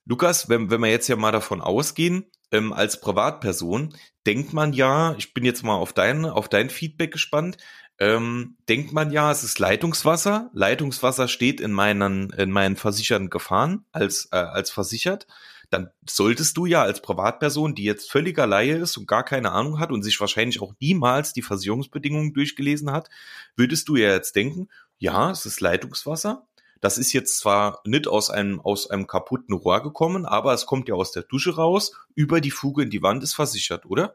Lukas, 0.06 0.48
wenn, 0.48 0.70
wenn 0.70 0.80
wir 0.80 0.90
jetzt 0.90 1.08
ja 1.08 1.16
mal 1.16 1.32
davon 1.32 1.60
ausgehen, 1.60 2.26
ähm, 2.50 2.72
als 2.72 3.00
Privatperson 3.00 3.94
denkt 4.26 4.52
man 4.52 4.72
ja, 4.72 5.14
ich 5.16 5.34
bin 5.34 5.44
jetzt 5.44 5.62
mal 5.62 5.74
auf 5.74 5.92
dein, 5.92 6.24
auf 6.24 6.48
dein 6.48 6.70
Feedback 6.70 7.12
gespannt, 7.12 7.56
ähm, 7.98 8.56
denkt 8.68 8.92
man 8.92 9.12
ja, 9.12 9.30
es 9.30 9.44
ist 9.44 9.58
Leitungswasser. 9.58 10.50
Leitungswasser 10.52 11.28
steht 11.28 11.60
in 11.60 11.72
meinen, 11.72 12.30
in 12.30 12.50
meinen 12.50 12.76
versicherten 12.76 13.30
Gefahren 13.30 13.84
als, 13.92 14.28
äh, 14.32 14.36
als 14.36 14.70
versichert 14.70 15.26
dann 15.74 15.90
solltest 16.08 16.56
du 16.56 16.66
ja 16.66 16.82
als 16.82 17.02
Privatperson, 17.02 17.74
die 17.74 17.82
jetzt 17.82 18.10
völliger 18.10 18.46
Laie 18.46 18.76
ist 18.76 18.96
und 18.96 19.08
gar 19.08 19.24
keine 19.24 19.50
Ahnung 19.50 19.80
hat 19.80 19.90
und 19.90 20.02
sich 20.02 20.20
wahrscheinlich 20.20 20.62
auch 20.62 20.74
niemals 20.80 21.32
die 21.32 21.42
Versicherungsbedingungen 21.42 22.32
durchgelesen 22.32 22.92
hat, 22.92 23.10
würdest 23.56 23.88
du 23.88 23.96
ja 23.96 24.10
jetzt 24.10 24.36
denken, 24.36 24.68
ja, 24.98 25.32
es 25.32 25.46
ist 25.46 25.60
Leitungswasser. 25.60 26.46
Das 26.84 26.98
ist 26.98 27.14
jetzt 27.14 27.38
zwar 27.38 27.80
nicht 27.86 28.06
aus 28.06 28.28
einem, 28.28 28.60
aus 28.60 28.90
einem 28.90 29.06
kaputten 29.06 29.54
Rohr 29.54 29.82
gekommen, 29.82 30.26
aber 30.26 30.52
es 30.52 30.66
kommt 30.66 30.86
ja 30.90 30.94
aus 30.94 31.12
der 31.12 31.22
Dusche 31.22 31.56
raus, 31.56 31.96
über 32.14 32.42
die 32.42 32.50
Fuge 32.50 32.82
in 32.82 32.90
die 32.90 33.02
Wand 33.02 33.22
ist 33.22 33.32
versichert, 33.32 33.86
oder? 33.86 34.14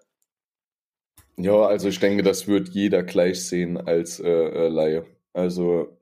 Ja, 1.36 1.66
also 1.66 1.88
ich 1.88 2.00
denke, 2.00 2.22
das 2.22 2.48
wird 2.48 2.70
jeder 2.70 3.02
gleich 3.02 3.44
sehen 3.48 3.78
als 3.78 4.20
äh, 4.20 4.30
äh 4.30 4.68
Laie. 4.68 5.08
Also 5.34 5.98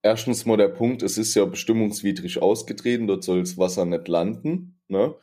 erstens 0.00 0.46
mal 0.46 0.56
der 0.56 0.68
Punkt, 0.68 1.02
es 1.02 1.18
ist 1.18 1.34
ja 1.34 1.44
bestimmungswidrig 1.44 2.40
ausgetreten, 2.40 3.06
dort 3.06 3.22
soll 3.22 3.40
das 3.40 3.58
Wasser 3.58 3.84
nicht 3.84 4.08
landen. 4.08 4.80
Ne? 4.88 5.14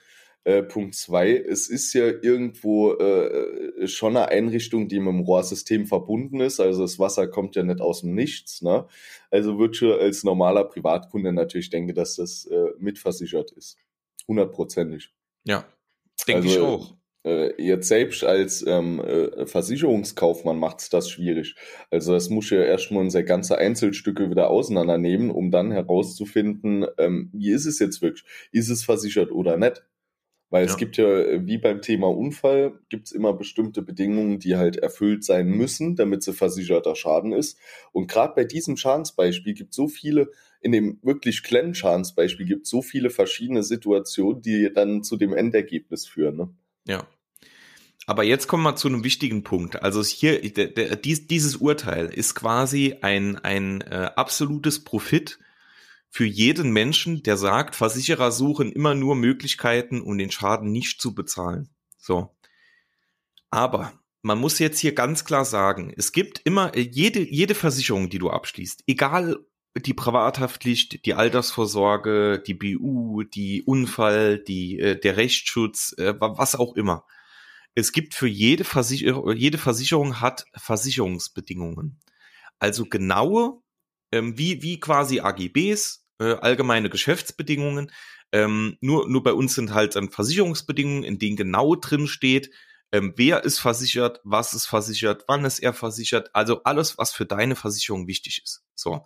Äh, 0.47 0.63
Punkt 0.63 0.95
zwei, 0.95 1.35
es 1.35 1.67
ist 1.67 1.91
ja 1.91 2.05
irgendwo 2.05 2.93
äh, 2.93 3.85
schon 3.85 4.15
eine 4.15 4.29
Einrichtung, 4.29 4.87
die 4.87 5.01
mit 5.01 5.09
dem 5.09 5.19
Rohrsystem 5.19 5.87
verbunden 5.87 6.39
ist. 6.39 6.61
Also 6.61 6.83
das 6.83 6.97
Wasser 6.99 7.27
kommt 7.27 7.57
ja 7.57 7.63
nicht 7.63 7.81
aus 7.81 7.99
dem 7.99 8.15
Nichts. 8.15 8.61
Ne? 8.61 8.87
Also 9.29 9.59
würde 9.59 9.73
ich 9.73 10.01
als 10.01 10.23
normaler 10.23 10.63
Privatkunde 10.63 11.33
natürlich 11.33 11.69
denken, 11.69 11.93
dass 11.93 12.15
das 12.15 12.45
äh, 12.45 12.69
mitversichert 12.79 13.51
ist. 13.51 13.75
Hundertprozentig. 14.25 15.13
Ja, 15.43 15.65
denke 16.25 16.43
also, 16.43 16.57
ich 16.57 16.59
auch. 16.61 16.95
Äh, 17.25 17.61
jetzt 17.61 17.89
selbst 17.89 18.23
als 18.23 18.65
ähm, 18.65 19.01
äh, 19.01 19.45
Versicherungskaufmann 19.47 20.57
macht 20.57 20.79
es 20.79 20.89
das 20.89 21.09
schwierig. 21.09 21.57
Also 21.91 22.13
das 22.13 22.29
muss 22.29 22.49
ja 22.51 22.61
erstmal 22.61 23.03
unsere 23.03 23.25
ganze 23.25 23.57
Einzelstücke 23.57 24.29
wieder 24.29 24.49
auseinandernehmen, 24.49 25.29
um 25.29 25.51
dann 25.51 25.73
herauszufinden, 25.73 26.85
ähm, 26.97 27.31
wie 27.33 27.51
ist 27.51 27.65
es 27.65 27.79
jetzt 27.79 28.01
wirklich? 28.01 28.23
Ist 28.53 28.69
es 28.69 28.85
versichert 28.85 29.33
oder 29.33 29.57
nicht? 29.57 29.83
Weil 30.49 30.65
ja. 30.65 30.71
es 30.71 30.77
gibt 30.77 30.95
ja, 30.97 31.05
wie 31.45 31.57
beim 31.57 31.81
Thema 31.81 32.07
Unfall, 32.07 32.79
gibt 32.89 33.07
es 33.07 33.11
immer 33.11 33.33
bestimmte 33.33 33.81
Bedingungen, 33.81 34.39
die 34.39 34.55
halt 34.55 34.77
erfüllt 34.77 35.25
sein 35.25 35.49
müssen, 35.49 35.95
damit 35.95 36.23
sie 36.23 36.33
versicherter 36.33 36.95
Schaden 36.95 37.33
ist. 37.33 37.59
Und 37.91 38.07
gerade 38.07 38.33
bei 38.33 38.45
diesem 38.45 38.77
Schadensbeispiel 38.77 39.53
gibt 39.53 39.71
es 39.71 39.75
so 39.75 39.87
viele, 39.87 40.31
in 40.61 40.71
dem 40.71 40.99
wirklich 41.03 41.43
kleinen 41.43 41.75
Schadensbeispiel 41.75 42.45
gibt 42.45 42.63
es 42.63 42.69
so 42.69 42.81
viele 42.81 43.09
verschiedene 43.09 43.61
Situationen, 43.61 44.41
die 44.41 44.71
dann 44.73 45.03
zu 45.03 45.17
dem 45.17 45.33
Endergebnis 45.33 46.07
führen. 46.07 46.37
Ne? 46.37 46.49
Ja. 46.87 47.07
Aber 48.05 48.23
jetzt 48.23 48.47
kommen 48.47 48.63
wir 48.63 48.77
zu 48.77 48.87
einem 48.87 49.03
wichtigen 49.03 49.43
Punkt. 49.43 49.83
Also 49.83 50.01
hier, 50.01 50.39
der, 50.53 50.67
der, 50.67 50.95
dies, 50.95 51.27
dieses 51.27 51.57
Urteil 51.57 52.05
ist 52.05 52.35
quasi 52.35 52.95
ein, 53.01 53.37
ein 53.37 53.81
äh, 53.81 54.11
absolutes 54.15 54.81
Profit 54.85 55.39
für 56.17 56.25
jeden 56.25 56.71
Menschen, 56.71 57.21
der 57.21 57.38
sagt, 57.38 57.75
Versicherer 57.75 58.31
suchen 58.31 58.71
immer 58.71 58.95
nur 58.95 59.15
Möglichkeiten, 59.15 60.01
um 60.01 60.17
den 60.17 60.31
Schaden 60.31 60.71
nicht 60.71 61.00
zu 61.00 61.13
bezahlen. 61.13 61.69
So. 62.00 62.36
Aber 63.51 63.93
man 64.24 64.39
muss 64.39 64.57
jetzt 64.57 64.79
hier 64.79 64.95
ganz 64.95 65.25
klar 65.25 65.45
sagen, 65.45 65.93
es 65.95 66.13
gibt 66.13 66.41
immer 66.43 66.75
jede, 66.75 67.19
jede 67.19 67.53
Versicherung, 67.53 68.09
die 68.09 68.17
du 68.17 68.31
abschließt, 68.31 68.86
egal 68.88 69.45
die 69.75 69.93
Privathaftpflicht, 69.93 71.05
die 71.05 71.13
Altersvorsorge, 71.13 72.41
die 72.47 72.55
BU, 72.55 73.21
die 73.21 73.62
Unfall, 73.62 74.39
die, 74.39 74.79
äh, 74.79 75.00
der 75.00 75.17
Rechtsschutz, 75.17 75.93
äh, 76.00 76.15
was 76.19 76.55
auch 76.55 76.75
immer. 76.75 77.05
Es 77.75 77.91
gibt 77.91 78.15
für 78.15 78.27
jede 78.27 78.63
Versicherung, 78.63 79.36
jede 79.36 79.59
Versicherung 79.59 80.19
hat 80.19 80.45
Versicherungsbedingungen. 80.55 82.00
Also 82.57 82.86
genaue, 82.86 83.62
ähm, 84.12 84.36
wie, 84.36 84.63
wie 84.63 84.79
quasi 84.79 85.19
AGBs, 85.19 86.06
äh, 86.19 86.33
allgemeine 86.33 86.89
Geschäftsbedingungen. 86.89 87.91
Ähm, 88.31 88.77
nur, 88.81 89.07
nur 89.09 89.24
bei 89.24 89.33
uns 89.33 89.55
sind 89.55 89.74
halt 89.74 89.95
dann 89.95 90.09
Versicherungsbedingungen, 90.09 91.03
in 91.03 91.19
denen 91.19 91.38
genau 91.38 91.75
drin 91.75 92.07
steht, 92.07 92.51
ähm, 92.91 93.13
wer 93.17 93.43
ist 93.43 93.59
versichert, 93.59 94.21
was 94.24 94.53
ist 94.53 94.65
versichert, 94.65 95.25
wann 95.27 95.45
ist 95.45 95.59
er 95.59 95.74
versichert, 95.74 96.29
also 96.33 96.63
alles, 96.63 96.97
was 96.97 97.12
für 97.12 97.25
deine 97.25 97.55
Versicherung 97.55 98.07
wichtig 98.07 98.41
ist. 98.43 98.63
So. 98.75 99.05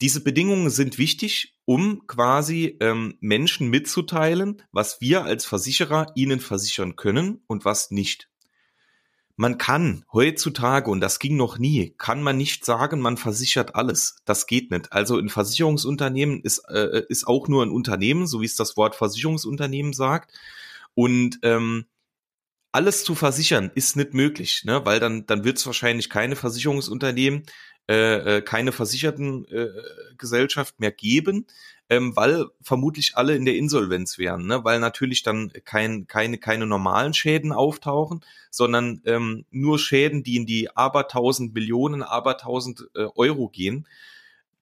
Diese 0.00 0.22
Bedingungen 0.22 0.68
sind 0.68 0.98
wichtig, 0.98 1.56
um 1.64 2.06
quasi 2.06 2.76
ähm, 2.80 3.16
Menschen 3.20 3.68
mitzuteilen, 3.68 4.62
was 4.72 5.00
wir 5.00 5.24
als 5.24 5.46
Versicherer 5.46 6.12
ihnen 6.16 6.40
versichern 6.40 6.96
können 6.96 7.44
und 7.46 7.64
was 7.64 7.90
nicht 7.90 8.28
man 9.36 9.58
kann 9.58 10.04
heutzutage, 10.12 10.90
und 10.90 11.00
das 11.00 11.18
ging 11.18 11.36
noch 11.36 11.58
nie, 11.58 11.94
kann 11.98 12.22
man 12.22 12.36
nicht 12.36 12.64
sagen, 12.64 13.00
man 13.00 13.16
versichert 13.16 13.74
alles. 13.74 14.16
Das 14.24 14.46
geht 14.46 14.70
nicht. 14.70 14.92
Also 14.92 15.18
ein 15.18 15.30
Versicherungsunternehmen 15.30 16.40
ist, 16.42 16.58
äh, 16.68 17.02
ist 17.08 17.26
auch 17.26 17.48
nur 17.48 17.64
ein 17.64 17.70
Unternehmen, 17.70 18.26
so 18.26 18.40
wie 18.40 18.46
es 18.46 18.56
das 18.56 18.76
Wort 18.76 18.94
Versicherungsunternehmen 18.94 19.92
sagt. 19.92 20.32
Und 20.94 21.38
ähm, 21.42 21.86
alles 22.72 23.04
zu 23.04 23.14
versichern 23.14 23.70
ist 23.74 23.96
nicht 23.96 24.14
möglich, 24.14 24.62
ne? 24.64 24.84
weil 24.84 25.00
dann, 25.00 25.26
dann 25.26 25.44
wird 25.44 25.58
es 25.58 25.66
wahrscheinlich 25.66 26.10
keine 26.10 26.36
Versicherungsunternehmen, 26.36 27.44
äh, 27.88 28.38
äh, 28.38 28.42
keine 28.42 28.72
versicherten 28.72 29.46
äh, 29.46 29.68
mehr 30.78 30.92
geben, 30.92 31.46
ähm, 31.92 32.16
weil 32.16 32.46
vermutlich 32.62 33.18
alle 33.18 33.36
in 33.36 33.44
der 33.44 33.56
Insolvenz 33.56 34.16
wären, 34.16 34.46
ne? 34.46 34.64
weil 34.64 34.80
natürlich 34.80 35.22
dann 35.22 35.52
kein, 35.66 36.06
keine, 36.06 36.38
keine 36.38 36.66
normalen 36.66 37.12
Schäden 37.12 37.52
auftauchen, 37.52 38.24
sondern 38.50 39.02
ähm, 39.04 39.44
nur 39.50 39.78
Schäden, 39.78 40.22
die 40.22 40.36
in 40.36 40.46
die 40.46 40.74
abertausend 40.74 41.52
Millionen, 41.52 42.02
abertausend 42.02 42.88
äh, 42.94 43.04
Euro 43.14 43.48
gehen. 43.50 43.86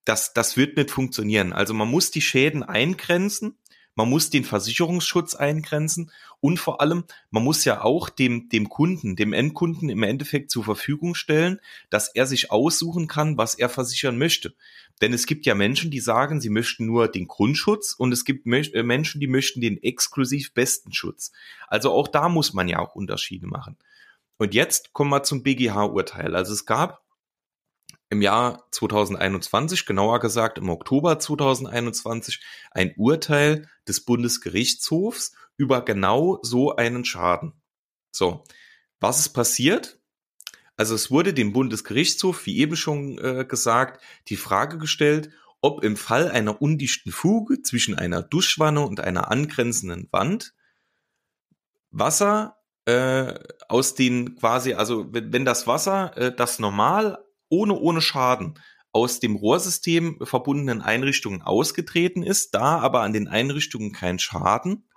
Das, 0.04 0.32
das 0.32 0.56
wird 0.56 0.76
nicht 0.76 0.90
funktionieren. 0.90 1.52
Also 1.52 1.72
man 1.72 1.86
muss 1.86 2.10
die 2.10 2.20
Schäden 2.20 2.64
eingrenzen 2.64 3.56
man 3.94 4.08
muss 4.08 4.30
den 4.30 4.44
Versicherungsschutz 4.44 5.34
eingrenzen 5.34 6.10
und 6.40 6.58
vor 6.58 6.80
allem, 6.80 7.04
man 7.30 7.44
muss 7.44 7.64
ja 7.64 7.82
auch 7.82 8.08
dem, 8.08 8.48
dem 8.48 8.68
Kunden, 8.68 9.16
dem 9.16 9.32
Endkunden 9.32 9.88
im 9.88 10.02
Endeffekt 10.02 10.50
zur 10.50 10.64
Verfügung 10.64 11.14
stellen, 11.14 11.60
dass 11.90 12.08
er 12.08 12.26
sich 12.26 12.50
aussuchen 12.50 13.08
kann, 13.08 13.36
was 13.36 13.54
er 13.54 13.68
versichern 13.68 14.16
möchte. 14.16 14.54
Denn 15.00 15.12
es 15.12 15.26
gibt 15.26 15.46
ja 15.46 15.54
Menschen, 15.54 15.90
die 15.90 16.00
sagen, 16.00 16.40
sie 16.40 16.50
möchten 16.50 16.86
nur 16.86 17.08
den 17.08 17.26
Grundschutz 17.26 17.92
und 17.92 18.12
es 18.12 18.24
gibt 18.24 18.46
äh, 18.46 18.82
Menschen, 18.82 19.20
die 19.20 19.26
möchten 19.26 19.60
den 19.60 19.82
exklusiv 19.82 20.52
besten 20.54 20.92
Schutz. 20.92 21.32
Also 21.68 21.90
auch 21.90 22.08
da 22.08 22.28
muss 22.28 22.52
man 22.52 22.68
ja 22.68 22.78
auch 22.78 22.94
Unterschiede 22.94 23.46
machen. 23.46 23.76
Und 24.36 24.54
jetzt 24.54 24.92
kommen 24.92 25.10
wir 25.10 25.22
zum 25.22 25.42
BGH-Urteil. 25.42 26.34
Also 26.34 26.52
es 26.52 26.64
gab 26.64 27.02
im 28.10 28.22
Jahr 28.22 28.66
2021, 28.72 29.86
genauer 29.86 30.18
gesagt 30.18 30.58
im 30.58 30.68
Oktober 30.68 31.18
2021, 31.18 32.40
ein 32.72 32.92
Urteil 32.96 33.68
des 33.86 34.04
Bundesgerichtshofs 34.04 35.32
über 35.56 35.84
genau 35.84 36.40
so 36.42 36.74
einen 36.74 37.04
Schaden. 37.04 37.54
So, 38.10 38.44
was 38.98 39.20
ist 39.20 39.30
passiert? 39.30 40.00
Also 40.76 40.94
es 40.94 41.10
wurde 41.10 41.32
dem 41.32 41.52
Bundesgerichtshof, 41.52 42.46
wie 42.46 42.58
eben 42.58 42.74
schon 42.74 43.18
äh, 43.18 43.44
gesagt, 43.44 44.02
die 44.28 44.36
Frage 44.36 44.78
gestellt, 44.78 45.30
ob 45.60 45.84
im 45.84 45.96
Fall 45.96 46.30
einer 46.30 46.60
undichten 46.60 47.12
Fuge 47.12 47.62
zwischen 47.62 47.94
einer 47.96 48.22
Duschwanne 48.22 48.80
und 48.80 49.00
einer 49.00 49.30
angrenzenden 49.30 50.08
Wand 50.10 50.54
Wasser 51.90 52.56
äh, 52.86 53.34
aus 53.68 53.94
den 53.94 54.36
quasi, 54.36 54.74
also 54.74 55.12
wenn, 55.12 55.32
wenn 55.32 55.44
das 55.44 55.66
Wasser, 55.66 56.16
äh, 56.16 56.34
das 56.34 56.58
normal 56.58 57.24
ohne, 57.50 57.74
ohne 57.74 58.00
Schaden 58.00 58.58
aus 58.92 59.20
dem 59.20 59.36
Rohrsystem 59.36 60.18
verbundenen 60.22 60.80
Einrichtungen 60.80 61.42
ausgetreten 61.42 62.22
ist, 62.22 62.54
da 62.54 62.78
aber 62.78 63.02
an 63.02 63.12
den 63.12 63.28
Einrichtungen 63.28 63.92
kein 63.92 64.18
Schaden 64.18 64.88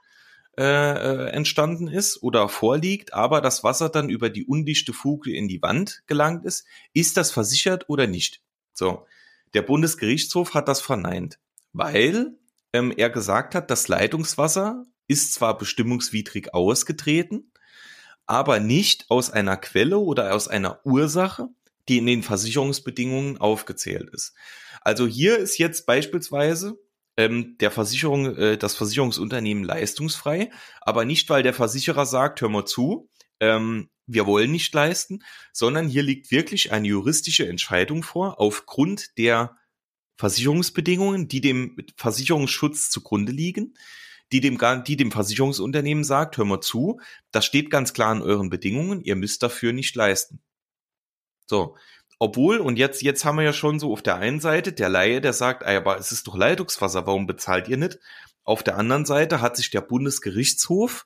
äh, 0.57 0.63
äh, 0.63 1.29
entstanden 1.31 1.87
ist 1.87 2.21
oder 2.21 2.47
vorliegt, 2.47 3.13
aber 3.13 3.41
das 3.41 3.63
Wasser 3.63 3.89
dann 3.89 4.09
über 4.09 4.29
die 4.29 4.45
undichte 4.45 4.93
Fuge 4.93 5.35
in 5.35 5.47
die 5.47 5.61
Wand 5.61 6.03
gelangt 6.07 6.45
ist, 6.45 6.65
ist 6.93 7.17
das 7.17 7.31
versichert 7.31 7.89
oder 7.89 8.07
nicht? 8.07 8.41
So, 8.73 9.05
der 9.53 9.63
Bundesgerichtshof 9.63 10.53
hat 10.53 10.67
das 10.67 10.81
verneint, 10.81 11.39
weil 11.71 12.37
ähm, 12.71 12.93
er 12.95 13.09
gesagt 13.09 13.55
hat, 13.55 13.69
das 13.69 13.87
Leitungswasser 13.87 14.85
ist 15.07 15.33
zwar 15.33 15.57
bestimmungswidrig 15.57 16.53
ausgetreten, 16.53 17.51
aber 18.25 18.59
nicht 18.59 19.09
aus 19.09 19.29
einer 19.29 19.57
Quelle 19.57 19.97
oder 19.97 20.33
aus 20.33 20.47
einer 20.47 20.85
Ursache, 20.85 21.49
die 21.89 21.97
in 21.97 22.05
den 22.05 22.23
Versicherungsbedingungen 22.23 23.37
aufgezählt 23.37 24.09
ist. 24.11 24.33
Also 24.81 25.07
hier 25.07 25.37
ist 25.37 25.57
jetzt 25.57 25.85
beispielsweise 25.85 26.77
ähm, 27.17 27.57
der 27.59 27.71
Versicherung, 27.71 28.35
äh, 28.35 28.57
das 28.57 28.75
Versicherungsunternehmen 28.75 29.63
leistungsfrei, 29.63 30.51
aber 30.81 31.05
nicht, 31.05 31.29
weil 31.29 31.43
der 31.43 31.53
Versicherer 31.53 32.05
sagt, 32.05 32.41
hör 32.41 32.49
mal 32.49 32.65
zu, 32.65 33.09
ähm, 33.39 33.89
wir 34.05 34.25
wollen 34.25 34.51
nicht 34.51 34.73
leisten, 34.73 35.23
sondern 35.53 35.87
hier 35.87 36.03
liegt 36.03 36.31
wirklich 36.31 36.71
eine 36.71 36.87
juristische 36.87 37.47
Entscheidung 37.47 38.03
vor 38.03 38.39
aufgrund 38.39 39.17
der 39.17 39.55
Versicherungsbedingungen, 40.17 41.27
die 41.27 41.41
dem 41.41 41.77
Versicherungsschutz 41.97 42.89
zugrunde 42.89 43.31
liegen, 43.31 43.75
die 44.31 44.41
dem, 44.41 44.59
die 44.85 44.97
dem 44.97 45.11
Versicherungsunternehmen 45.11 46.03
sagt, 46.03 46.37
hör 46.37 46.45
mal 46.45 46.61
zu, 46.61 46.99
das 47.31 47.45
steht 47.45 47.69
ganz 47.69 47.93
klar 47.93 48.13
in 48.13 48.21
euren 48.21 48.49
Bedingungen, 48.49 49.01
ihr 49.01 49.15
müsst 49.15 49.43
dafür 49.43 49.73
nicht 49.73 49.95
leisten. 49.95 50.41
So. 51.45 51.75
Obwohl, 52.19 52.59
und 52.59 52.77
jetzt, 52.77 53.01
jetzt 53.01 53.25
haben 53.25 53.37
wir 53.37 53.43
ja 53.43 53.53
schon 53.53 53.79
so 53.79 53.91
auf 53.91 54.01
der 54.01 54.15
einen 54.15 54.39
Seite 54.39 54.71
der 54.71 54.87
Laie, 54.87 55.19
der 55.19 55.33
sagt, 55.33 55.65
aber 55.65 55.97
es 55.97 56.11
ist 56.11 56.27
doch 56.27 56.37
Leitungswasser, 56.37 57.05
warum 57.05 57.27
bezahlt 57.27 57.67
ihr 57.67 57.77
nicht? 57.77 57.99
Auf 58.43 58.63
der 58.63 58.77
anderen 58.77 59.05
Seite 59.05 59.41
hat 59.41 59.57
sich 59.57 59.71
der 59.71 59.81
Bundesgerichtshof 59.81 61.05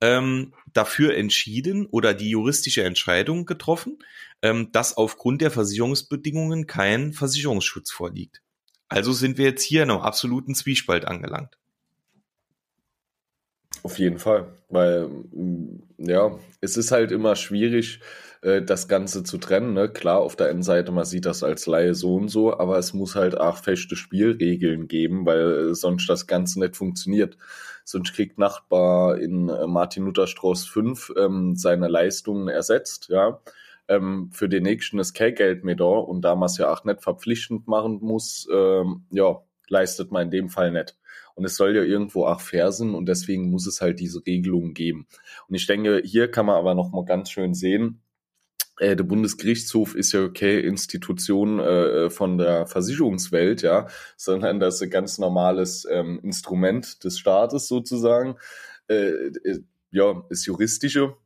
ähm, 0.00 0.54
dafür 0.72 1.16
entschieden 1.16 1.86
oder 1.86 2.14
die 2.14 2.30
juristische 2.30 2.82
Entscheidung 2.84 3.44
getroffen, 3.46 3.98
ähm, 4.42 4.72
dass 4.72 4.96
aufgrund 4.96 5.42
der 5.42 5.50
Versicherungsbedingungen 5.50 6.66
kein 6.66 7.12
Versicherungsschutz 7.12 7.90
vorliegt. 7.90 8.40
Also 8.88 9.12
sind 9.12 9.38
wir 9.38 9.44
jetzt 9.44 9.62
hier 9.62 9.82
in 9.84 9.90
einem 9.90 10.00
absoluten 10.00 10.54
Zwiespalt 10.54 11.04
angelangt. 11.04 11.59
Auf 13.82 13.98
jeden 13.98 14.18
Fall, 14.18 14.48
weil 14.68 15.08
mm, 15.08 15.82
ja, 15.98 16.38
es 16.60 16.76
ist 16.76 16.92
halt 16.92 17.12
immer 17.12 17.36
schwierig, 17.36 18.00
äh, 18.42 18.62
das 18.62 18.88
Ganze 18.88 19.22
zu 19.24 19.38
trennen. 19.38 19.74
Ne? 19.74 19.88
Klar, 19.88 20.20
auf 20.20 20.36
der 20.36 20.48
einen 20.48 20.62
Seite, 20.62 20.92
man 20.92 21.04
sieht 21.04 21.26
das 21.26 21.42
als 21.42 21.66
Laie 21.66 21.94
so 21.94 22.16
und 22.16 22.28
so, 22.28 22.58
aber 22.58 22.78
es 22.78 22.94
muss 22.94 23.14
halt 23.14 23.38
auch 23.38 23.58
feste 23.58 23.96
Spielregeln 23.96 24.88
geben, 24.88 25.26
weil 25.26 25.70
äh, 25.70 25.74
sonst 25.74 26.08
das 26.08 26.26
Ganze 26.26 26.60
nicht 26.60 26.76
funktioniert. 26.76 27.36
Sonst 27.84 28.12
kriegt 28.14 28.38
Nachbar 28.38 29.18
in 29.18 29.48
äh, 29.48 29.66
Martin 29.66 30.04
Luther 30.04 30.26
Strauß 30.26 30.66
5 30.66 31.12
ähm, 31.16 31.56
seine 31.56 31.88
Leistungen 31.88 32.48
ersetzt, 32.48 33.08
ja. 33.08 33.40
Ähm, 33.88 34.30
für 34.32 34.48
den 34.48 34.62
nächsten 34.62 35.00
ist 35.00 35.14
kein 35.14 35.34
Geld 35.34 35.64
mehr 35.64 35.74
da 35.74 35.84
und 35.84 36.22
da 36.22 36.36
man 36.36 36.46
es 36.46 36.58
ja 36.58 36.72
auch 36.72 36.84
nicht 36.84 37.02
verpflichtend 37.02 37.66
machen 37.66 37.98
muss, 38.00 38.46
ähm, 38.52 39.04
ja, 39.10 39.40
leistet 39.68 40.12
man 40.12 40.24
in 40.24 40.30
dem 40.30 40.48
Fall 40.48 40.70
nicht. 40.70 40.96
Und 41.40 41.46
es 41.46 41.56
soll 41.56 41.74
ja 41.74 41.82
irgendwo 41.82 42.26
auch 42.26 42.42
fair 42.42 42.70
sein 42.70 42.94
und 42.94 43.06
deswegen 43.06 43.48
muss 43.48 43.66
es 43.66 43.80
halt 43.80 43.98
diese 43.98 44.26
Regelungen 44.26 44.74
geben. 44.74 45.06
Und 45.48 45.54
ich 45.54 45.66
denke, 45.66 46.02
hier 46.04 46.30
kann 46.30 46.44
man 46.44 46.56
aber 46.56 46.74
noch 46.74 46.90
mal 46.92 47.06
ganz 47.06 47.30
schön 47.30 47.54
sehen, 47.54 48.02
äh, 48.78 48.94
der 48.94 49.04
Bundesgerichtshof 49.04 49.94
ist 49.94 50.12
ja 50.12 50.22
okay 50.22 50.60
Institution 50.60 51.58
äh, 51.58 52.10
von 52.10 52.36
der 52.36 52.66
Versicherungswelt, 52.66 53.62
ja, 53.62 53.86
sondern 54.18 54.60
das 54.60 54.74
ist 54.74 54.82
ein 54.82 54.90
ganz 54.90 55.16
normales 55.16 55.88
ähm, 55.90 56.20
Instrument 56.22 57.02
des 57.04 57.18
Staates 57.18 57.68
sozusagen. 57.68 58.36
äh, 58.88 59.30
ja, 59.92 60.22
ist 60.28 60.44
juristische. 60.44 61.16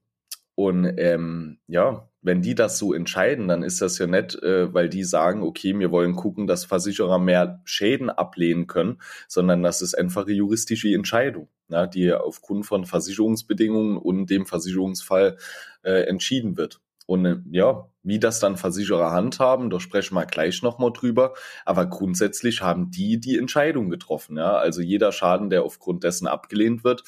Und 0.56 0.84
ähm, 0.98 1.58
ja, 1.66 2.08
wenn 2.22 2.40
die 2.40 2.54
das 2.54 2.78
so 2.78 2.94
entscheiden, 2.94 3.48
dann 3.48 3.62
ist 3.62 3.82
das 3.82 3.98
ja 3.98 4.06
nett, 4.06 4.40
äh, 4.42 4.72
weil 4.72 4.88
die 4.88 5.04
sagen, 5.04 5.42
okay, 5.42 5.78
wir 5.78 5.90
wollen 5.90 6.14
gucken, 6.14 6.46
dass 6.46 6.64
Versicherer 6.64 7.18
mehr 7.18 7.60
Schäden 7.64 8.08
ablehnen 8.08 8.66
können, 8.66 9.00
sondern 9.28 9.62
das 9.62 9.82
ist 9.82 9.94
einfach 9.94 10.24
eine 10.24 10.34
juristische 10.34 10.94
Entscheidung, 10.94 11.48
na, 11.68 11.86
die 11.86 12.12
aufgrund 12.12 12.66
von 12.66 12.86
Versicherungsbedingungen 12.86 13.98
und 13.98 14.30
dem 14.30 14.46
Versicherungsfall 14.46 15.36
äh, 15.82 16.04
entschieden 16.06 16.56
wird. 16.56 16.80
Und 17.06 17.26
äh, 17.26 17.36
ja, 17.50 17.88
wie 18.02 18.18
das 18.18 18.40
dann 18.40 18.56
Versicherer 18.56 19.10
handhaben, 19.10 19.70
da 19.70 19.80
sprechen 19.80 20.14
wir 20.14 20.26
gleich 20.26 20.62
nochmal 20.62 20.92
drüber. 20.92 21.34
Aber 21.64 21.86
grundsätzlich 21.86 22.62
haben 22.62 22.90
die 22.90 23.18
die 23.18 23.38
Entscheidung 23.38 23.90
getroffen. 23.90 24.36
Ja? 24.36 24.56
Also 24.56 24.80
jeder 24.80 25.12
Schaden, 25.12 25.50
der 25.50 25.64
aufgrund 25.64 26.04
dessen 26.04 26.26
abgelehnt 26.26 26.84
wird, 26.84 27.02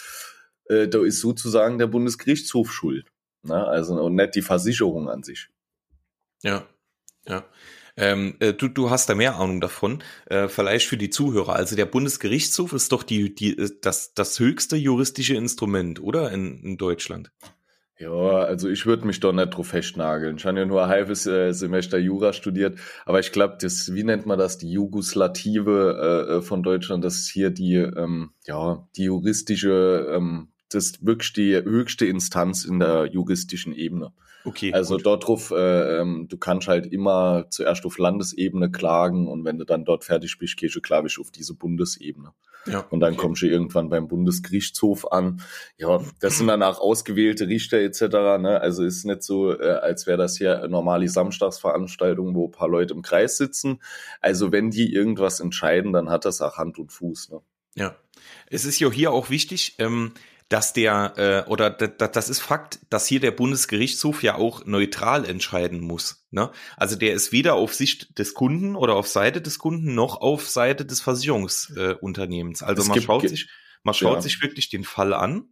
äh, 0.68 0.88
da 0.88 1.02
ist 1.02 1.20
sozusagen 1.20 1.78
der 1.78 1.86
Bundesgerichtshof 1.86 2.72
schuld. 2.72 3.06
Ne? 3.46 3.66
Also 3.66 3.94
und 3.94 4.14
nicht 4.14 4.34
die 4.34 4.42
Versicherung 4.42 5.08
an 5.08 5.22
sich. 5.22 5.48
Ja, 6.42 6.66
ja. 7.26 7.44
Ähm, 7.98 8.36
äh, 8.40 8.52
du, 8.52 8.68
du 8.68 8.90
hast 8.90 9.08
da 9.08 9.14
mehr 9.14 9.36
Ahnung 9.36 9.60
davon, 9.60 10.02
äh, 10.26 10.48
vielleicht 10.48 10.86
für 10.86 10.98
die 10.98 11.08
Zuhörer. 11.08 11.56
Also 11.56 11.76
der 11.76 11.86
Bundesgerichtshof 11.86 12.74
ist 12.74 12.92
doch 12.92 13.02
die, 13.02 13.34
die, 13.34 13.56
äh, 13.56 13.70
das, 13.80 14.12
das 14.12 14.38
höchste 14.38 14.76
juristische 14.76 15.34
Instrument, 15.34 16.02
oder? 16.02 16.30
In, 16.30 16.62
in 16.62 16.76
Deutschland. 16.76 17.30
Ja, 17.98 18.10
also 18.10 18.68
ich 18.68 18.84
würde 18.84 19.06
mich 19.06 19.20
doch 19.20 19.32
nicht 19.32 19.54
drauf 19.54 19.68
festnageln. 19.68 20.36
Ich 20.36 20.44
habe 20.44 20.58
ja 20.58 20.66
nur 20.66 20.82
ein 20.82 20.90
halbes 20.90 21.26
äh, 21.26 21.52
Semester 21.52 21.96
Jura 21.96 22.34
studiert, 22.34 22.78
aber 23.06 23.20
ich 23.20 23.32
glaube, 23.32 23.56
das, 23.58 23.94
wie 23.94 24.04
nennt 24.04 24.26
man 24.26 24.38
das, 24.38 24.58
die 24.58 24.70
Jugoslative 24.70 26.26
äh, 26.28 26.32
äh, 26.34 26.42
von 26.42 26.62
Deutschland, 26.62 27.02
das 27.02 27.14
ist 27.14 27.30
hier 27.30 27.48
die, 27.48 27.76
ähm, 27.76 28.32
ja, 28.44 28.86
die 28.96 29.04
juristische 29.04 30.08
ähm, 30.14 30.48
das 30.68 30.86
ist 30.86 31.06
wirklich 31.06 31.32
die 31.32 31.54
höchste 31.56 32.06
Instanz 32.06 32.64
in 32.64 32.80
der 32.80 33.06
juristischen 33.06 33.74
Ebene. 33.74 34.12
Okay. 34.44 34.72
Also 34.72 34.94
gut. 34.94 35.06
dort 35.06 35.26
drauf, 35.26 35.50
äh, 35.50 36.00
ähm, 36.00 36.28
du 36.28 36.36
kannst 36.36 36.68
halt 36.68 36.86
immer 36.86 37.46
zuerst 37.50 37.84
auf 37.84 37.98
Landesebene 37.98 38.70
klagen 38.70 39.26
und 39.26 39.44
wenn 39.44 39.58
du 39.58 39.64
dann 39.64 39.84
dort 39.84 40.04
fertig 40.04 40.38
bist, 40.38 40.56
gehst 40.56 40.76
du, 40.76 40.80
glaube 40.80 41.08
ich, 41.08 41.18
auf 41.18 41.32
diese 41.32 41.54
Bundesebene. 41.54 42.32
Ja, 42.66 42.80
und 42.90 43.00
dann 43.00 43.14
okay. 43.14 43.22
kommst 43.22 43.42
du 43.42 43.46
irgendwann 43.46 43.88
beim 43.88 44.08
Bundesgerichtshof 44.08 45.10
an. 45.12 45.40
Ja, 45.78 46.00
das 46.20 46.38
sind 46.38 46.48
danach 46.48 46.78
ausgewählte 46.78 47.46
Richter 47.48 47.78
etc. 47.78 48.00
Ne? 48.40 48.60
Also 48.60 48.84
ist 48.84 49.04
nicht 49.04 49.22
so, 49.22 49.52
äh, 49.52 49.64
als 49.64 50.06
wäre 50.06 50.18
das 50.18 50.36
hier 50.36 50.66
normale 50.68 51.08
Samstagsveranstaltung, 51.08 52.34
wo 52.34 52.46
ein 52.46 52.50
paar 52.52 52.68
Leute 52.68 52.94
im 52.94 53.02
Kreis 53.02 53.36
sitzen. 53.36 53.80
Also 54.20 54.50
wenn 54.52 54.70
die 54.70 54.92
irgendwas 54.92 55.40
entscheiden, 55.40 55.92
dann 55.92 56.10
hat 56.10 56.24
das 56.24 56.40
auch 56.40 56.56
Hand 56.56 56.78
und 56.78 56.92
Fuß. 56.92 57.30
Ne? 57.30 57.40
Ja, 57.76 57.96
es 58.48 58.64
ist 58.64 58.80
ja 58.80 58.90
hier 58.90 59.12
auch 59.12 59.30
wichtig, 59.30 59.76
ähm, 59.78 60.12
dass 60.48 60.72
der, 60.72 61.14
äh, 61.46 61.50
oder 61.50 61.70
das 61.70 62.28
ist 62.28 62.40
Fakt, 62.40 62.78
dass 62.88 63.06
hier 63.06 63.18
der 63.18 63.32
Bundesgerichtshof 63.32 64.22
ja 64.22 64.36
auch 64.36 64.64
neutral 64.64 65.24
entscheiden 65.24 65.80
muss. 65.80 66.24
Ne? 66.30 66.52
Also 66.76 66.94
der 66.94 67.14
ist 67.14 67.32
weder 67.32 67.54
auf 67.54 67.74
Sicht 67.74 68.16
des 68.18 68.32
Kunden 68.32 68.76
oder 68.76 68.94
auf 68.94 69.08
Seite 69.08 69.40
des 69.40 69.58
Kunden 69.58 69.94
noch 69.94 70.20
auf 70.20 70.48
Seite 70.48 70.86
des 70.86 71.00
Versicherungsunternehmens. 71.00 72.62
Äh, 72.62 72.64
also 72.64 72.82
es 72.82 72.88
man 72.88 73.00
schaut 73.00 73.28
sich, 73.28 73.48
man 73.82 73.94
schaut 73.94 74.16
ja. 74.16 74.22
sich 74.22 74.40
wirklich 74.40 74.68
den 74.68 74.84
Fall 74.84 75.14
an, 75.14 75.48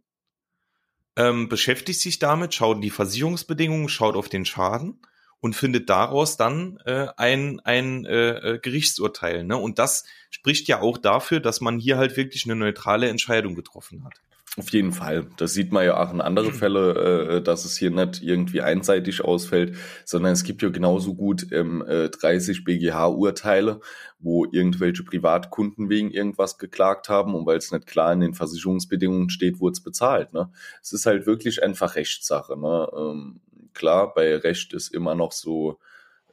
ähm, 1.17 1.49
beschäftigt 1.49 1.99
sich 1.99 2.19
damit, 2.19 2.53
schaut 2.53 2.81
die 2.81 2.89
Versicherungsbedingungen, 2.89 3.89
schaut 3.89 4.15
auf 4.15 4.29
den 4.29 4.45
Schaden 4.45 5.01
und 5.41 5.57
findet 5.57 5.89
daraus 5.89 6.37
dann 6.37 6.79
äh, 6.85 7.07
ein, 7.17 7.59
ein 7.65 8.05
äh, 8.05 8.53
äh 8.53 8.59
Gerichtsurteil. 8.59 9.43
Ne? 9.43 9.57
Und 9.57 9.77
das 9.77 10.05
spricht 10.29 10.69
ja 10.69 10.79
auch 10.79 10.97
dafür, 10.97 11.41
dass 11.41 11.59
man 11.59 11.79
hier 11.79 11.97
halt 11.97 12.15
wirklich 12.15 12.45
eine 12.45 12.55
neutrale 12.55 13.09
Entscheidung 13.09 13.55
getroffen 13.55 14.05
hat. 14.05 14.13
Auf 14.57 14.69
jeden 14.69 14.93
Fall. 14.93 15.27
Das 15.35 15.53
sieht 15.53 15.73
man 15.73 15.83
ja 15.83 16.01
auch 16.01 16.13
in 16.13 16.21
anderen 16.21 16.49
mhm. 16.49 16.53
Fällen, 16.53 16.95
äh, 16.95 17.41
dass 17.41 17.65
es 17.65 17.77
hier 17.77 17.91
nicht 17.91 18.23
irgendwie 18.23 18.61
einseitig 18.61 19.21
ausfällt, 19.21 19.75
sondern 20.05 20.31
es 20.31 20.45
gibt 20.45 20.61
ja 20.61 20.69
genauso 20.69 21.13
gut 21.13 21.47
ähm, 21.51 21.83
äh, 21.85 22.09
30 22.09 22.63
BGH-Urteile, 22.63 23.81
wo 24.19 24.45
irgendwelche 24.45 25.03
Privatkunden 25.03 25.89
wegen 25.89 26.09
irgendwas 26.09 26.57
geklagt 26.57 27.09
haben 27.09 27.35
und 27.35 27.45
weil 27.45 27.57
es 27.57 27.73
nicht 27.73 27.85
klar 27.85 28.13
in 28.13 28.21
den 28.21 28.33
Versicherungsbedingungen 28.33 29.29
steht, 29.29 29.59
wurde 29.59 29.73
es 29.73 29.83
bezahlt. 29.83 30.33
Ne? 30.33 30.49
Es 30.81 30.93
ist 30.93 31.05
halt 31.05 31.25
wirklich 31.25 31.61
einfach 31.61 31.95
Rechtssache. 31.95 32.57
Ne? 32.57 32.87
Ähm, 32.95 33.41
klar, 33.73 34.13
bei 34.13 34.37
Recht 34.37 34.73
ist 34.73 34.93
immer 34.93 35.15
noch 35.15 35.33
so 35.33 35.79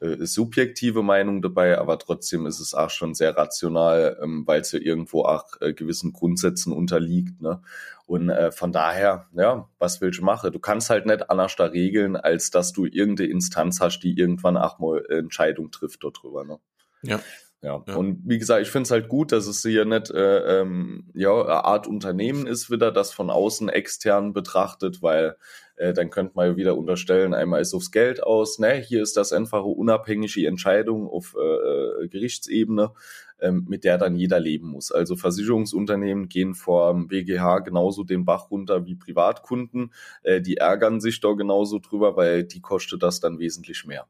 äh, 0.03 0.25
subjektive 0.25 1.01
Meinung 1.01 1.41
dabei, 1.41 1.77
aber 1.77 1.97
trotzdem 1.97 2.45
ist 2.45 2.59
es 2.59 2.73
auch 2.73 2.89
schon 2.89 3.13
sehr 3.13 3.37
rational, 3.37 4.19
ähm, 4.21 4.43
weil 4.45 4.61
es 4.61 4.73
ja 4.73 4.79
irgendwo 4.79 5.23
auch 5.23 5.45
äh, 5.61 5.73
gewissen 5.73 6.11
Grundsätzen 6.11 6.73
unterliegt. 6.73 7.41
Ne? 7.41 7.61
Und 8.05 8.29
äh, 8.29 8.51
von 8.51 8.73
daher, 8.73 9.27
ja, 9.33 9.69
was 9.79 10.01
willst 10.01 10.19
du 10.19 10.25
machen? 10.25 10.51
Du 10.51 10.59
kannst 10.59 10.89
halt 10.89 11.05
nicht 11.05 11.29
anders 11.29 11.55
da 11.55 11.65
regeln, 11.65 12.17
als 12.17 12.51
dass 12.51 12.73
du 12.73 12.85
irgendeine 12.85 13.29
Instanz 13.29 13.79
hast, 13.79 13.99
die 14.01 14.17
irgendwann 14.17 14.57
auch 14.57 14.77
mal 14.79 15.05
Entscheidung 15.09 15.71
trifft 15.71 16.03
darüber. 16.03 16.43
Ne? 16.43 16.59
Ja. 17.03 17.21
Ja. 17.63 17.81
ja. 17.87 17.95
und 17.95 18.19
wie 18.25 18.39
gesagt, 18.39 18.61
ich 18.61 18.69
finde 18.69 18.83
es 18.83 18.91
halt 18.91 19.07
gut, 19.07 19.31
dass 19.31 19.47
es 19.47 19.61
hier 19.61 19.85
nicht 19.85 20.11
äh, 20.11 20.59
ähm, 20.59 21.05
ja, 21.13 21.31
eine 21.31 21.63
Art 21.63 21.87
Unternehmen 21.87 22.45
ist, 22.45 22.69
wieder 22.69 22.91
das 22.91 23.13
von 23.13 23.29
außen 23.29 23.69
extern 23.69 24.33
betrachtet, 24.33 25.01
weil 25.01 25.37
äh, 25.77 25.93
dann 25.93 26.09
könnte 26.09 26.33
man 26.35 26.57
wieder 26.57 26.77
unterstellen, 26.77 27.33
einmal 27.33 27.61
ist 27.61 27.73
aufs 27.73 27.91
Geld 27.91 28.21
aus, 28.21 28.59
ne, 28.59 28.73
hier 28.73 29.01
ist 29.01 29.15
das 29.15 29.31
einfache 29.31 29.63
unabhängige 29.63 30.45
Entscheidung 30.45 31.07
auf 31.07 31.37
äh, 31.39 32.03
äh 32.03 32.07
Gerichtsebene, 32.09 32.91
ähm, 33.39 33.65
mit 33.69 33.85
der 33.85 33.97
dann 33.97 34.17
jeder 34.17 34.41
leben 34.41 34.67
muss. 34.67 34.91
Also 34.91 35.15
Versicherungsunternehmen 35.15 36.27
gehen 36.27 36.55
vor 36.55 36.91
dem 36.91 37.07
BGH 37.07 37.59
genauso 37.59 38.03
den 38.03 38.25
Bach 38.25 38.51
runter 38.51 38.85
wie 38.85 38.95
Privatkunden, 38.95 39.93
äh, 40.23 40.41
die 40.41 40.57
ärgern 40.57 40.99
sich 40.99 41.21
da 41.21 41.31
genauso 41.31 41.79
drüber, 41.79 42.17
weil 42.17 42.43
die 42.43 42.59
kostet 42.59 43.03
das 43.03 43.21
dann 43.21 43.39
wesentlich 43.39 43.85
mehr. 43.85 44.05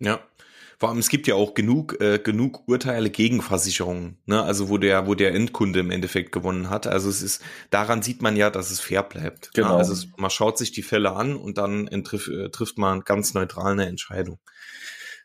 Ja, 0.00 0.20
vor 0.78 0.90
allem, 0.90 0.98
es 0.98 1.08
gibt 1.08 1.26
ja 1.26 1.34
auch 1.34 1.54
genug, 1.54 2.00
äh, 2.00 2.20
genug 2.20 2.68
Urteile 2.68 3.10
gegen 3.10 3.42
Versicherungen, 3.42 4.18
ne? 4.26 4.40
Also 4.42 4.68
wo 4.68 4.78
der, 4.78 5.08
wo 5.08 5.16
der 5.16 5.34
Endkunde 5.34 5.80
im 5.80 5.90
Endeffekt 5.90 6.30
gewonnen 6.30 6.70
hat. 6.70 6.86
Also 6.86 7.10
es 7.10 7.20
ist, 7.20 7.42
daran 7.70 8.00
sieht 8.00 8.22
man 8.22 8.36
ja, 8.36 8.48
dass 8.48 8.70
es 8.70 8.78
fair 8.78 9.02
bleibt. 9.02 9.46
Ne? 9.46 9.50
Genau. 9.54 9.70
Ne? 9.70 9.74
Also 9.74 9.92
es, 9.92 10.06
man 10.16 10.30
schaut 10.30 10.56
sich 10.56 10.70
die 10.70 10.84
Fälle 10.84 11.12
an 11.12 11.34
und 11.34 11.58
dann 11.58 11.88
triff, 12.04 12.28
äh, 12.28 12.50
trifft 12.50 12.78
man 12.78 13.00
ganz 13.00 13.34
neutral 13.34 13.72
eine 13.72 13.86
Entscheidung. 13.86 14.38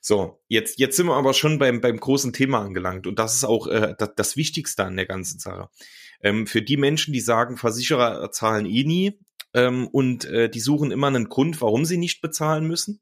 So, 0.01 0.41
jetzt, 0.47 0.79
jetzt 0.79 0.97
sind 0.97 1.05
wir 1.05 1.15
aber 1.15 1.35
schon 1.35 1.59
beim, 1.59 1.81
beim 1.81 1.99
großen 1.99 2.33
Thema 2.33 2.61
angelangt 2.61 3.05
und 3.05 3.19
das 3.19 3.35
ist 3.35 3.43
auch 3.43 3.67
äh, 3.67 3.93
das, 3.97 4.09
das 4.15 4.35
Wichtigste 4.35 4.83
an 4.83 4.95
der 4.95 5.05
ganzen 5.05 5.39
Sache. 5.39 5.69
Ähm, 6.21 6.47
für 6.47 6.63
die 6.63 6.77
Menschen, 6.77 7.13
die 7.13 7.21
sagen, 7.21 7.57
Versicherer 7.57 8.31
zahlen 8.31 8.65
eh 8.65 8.83
nie 8.83 9.19
ähm, 9.53 9.87
und 9.87 10.25
äh, 10.25 10.49
die 10.49 10.59
suchen 10.59 10.89
immer 10.89 11.07
einen 11.07 11.29
Grund, 11.29 11.61
warum 11.61 11.85
sie 11.85 11.97
nicht 11.97 12.21
bezahlen 12.21 12.65
müssen 12.65 13.01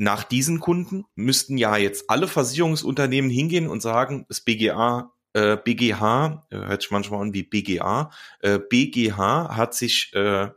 nach 0.00 0.24
diesen 0.24 0.60
Kunden 0.60 1.04
müssten 1.14 1.58
ja 1.58 1.76
jetzt 1.76 2.08
alle 2.08 2.26
Versicherungsunternehmen 2.26 3.30
hingehen 3.30 3.68
und 3.68 3.82
sagen, 3.82 4.24
das 4.28 4.40
BGA, 4.40 5.12
äh, 5.34 5.58
BGH, 5.58 6.46
äh, 6.48 6.56
hört 6.56 6.80
sich 6.80 6.90
manchmal 6.90 7.20
an 7.20 7.34
wie 7.34 7.42
BGA, 7.42 8.10
äh, 8.40 8.58
BGH 8.58 9.54
hat 9.54 9.74
sich 9.74 10.10
äh, 10.14 10.48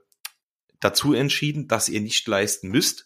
dazu 0.79 1.13
entschieden, 1.13 1.67
dass 1.67 1.89
ihr 1.89 1.99
nicht 1.99 2.25
leisten 2.25 2.69
müsst. 2.69 3.05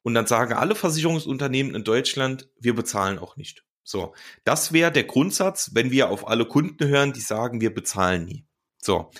Und 0.00 0.14
dann 0.14 0.26
sagen 0.26 0.54
alle 0.54 0.74
Versicherungsunternehmen 0.74 1.74
in 1.74 1.84
Deutschland, 1.84 2.48
wir 2.58 2.74
bezahlen 2.74 3.18
auch 3.18 3.36
nicht. 3.36 3.62
So, 3.84 4.14
das 4.44 4.72
wäre 4.72 4.90
der 4.90 5.04
Grundsatz, 5.04 5.72
wenn 5.74 5.90
wir 5.90 6.08
auf 6.08 6.28
alle 6.28 6.46
Kunden 6.46 6.88
hören, 6.88 7.12
die 7.12 7.20
sagen, 7.20 7.60
wir 7.60 7.74
bezahlen 7.74 8.24
nie. 8.24 8.46
So, 8.78 9.10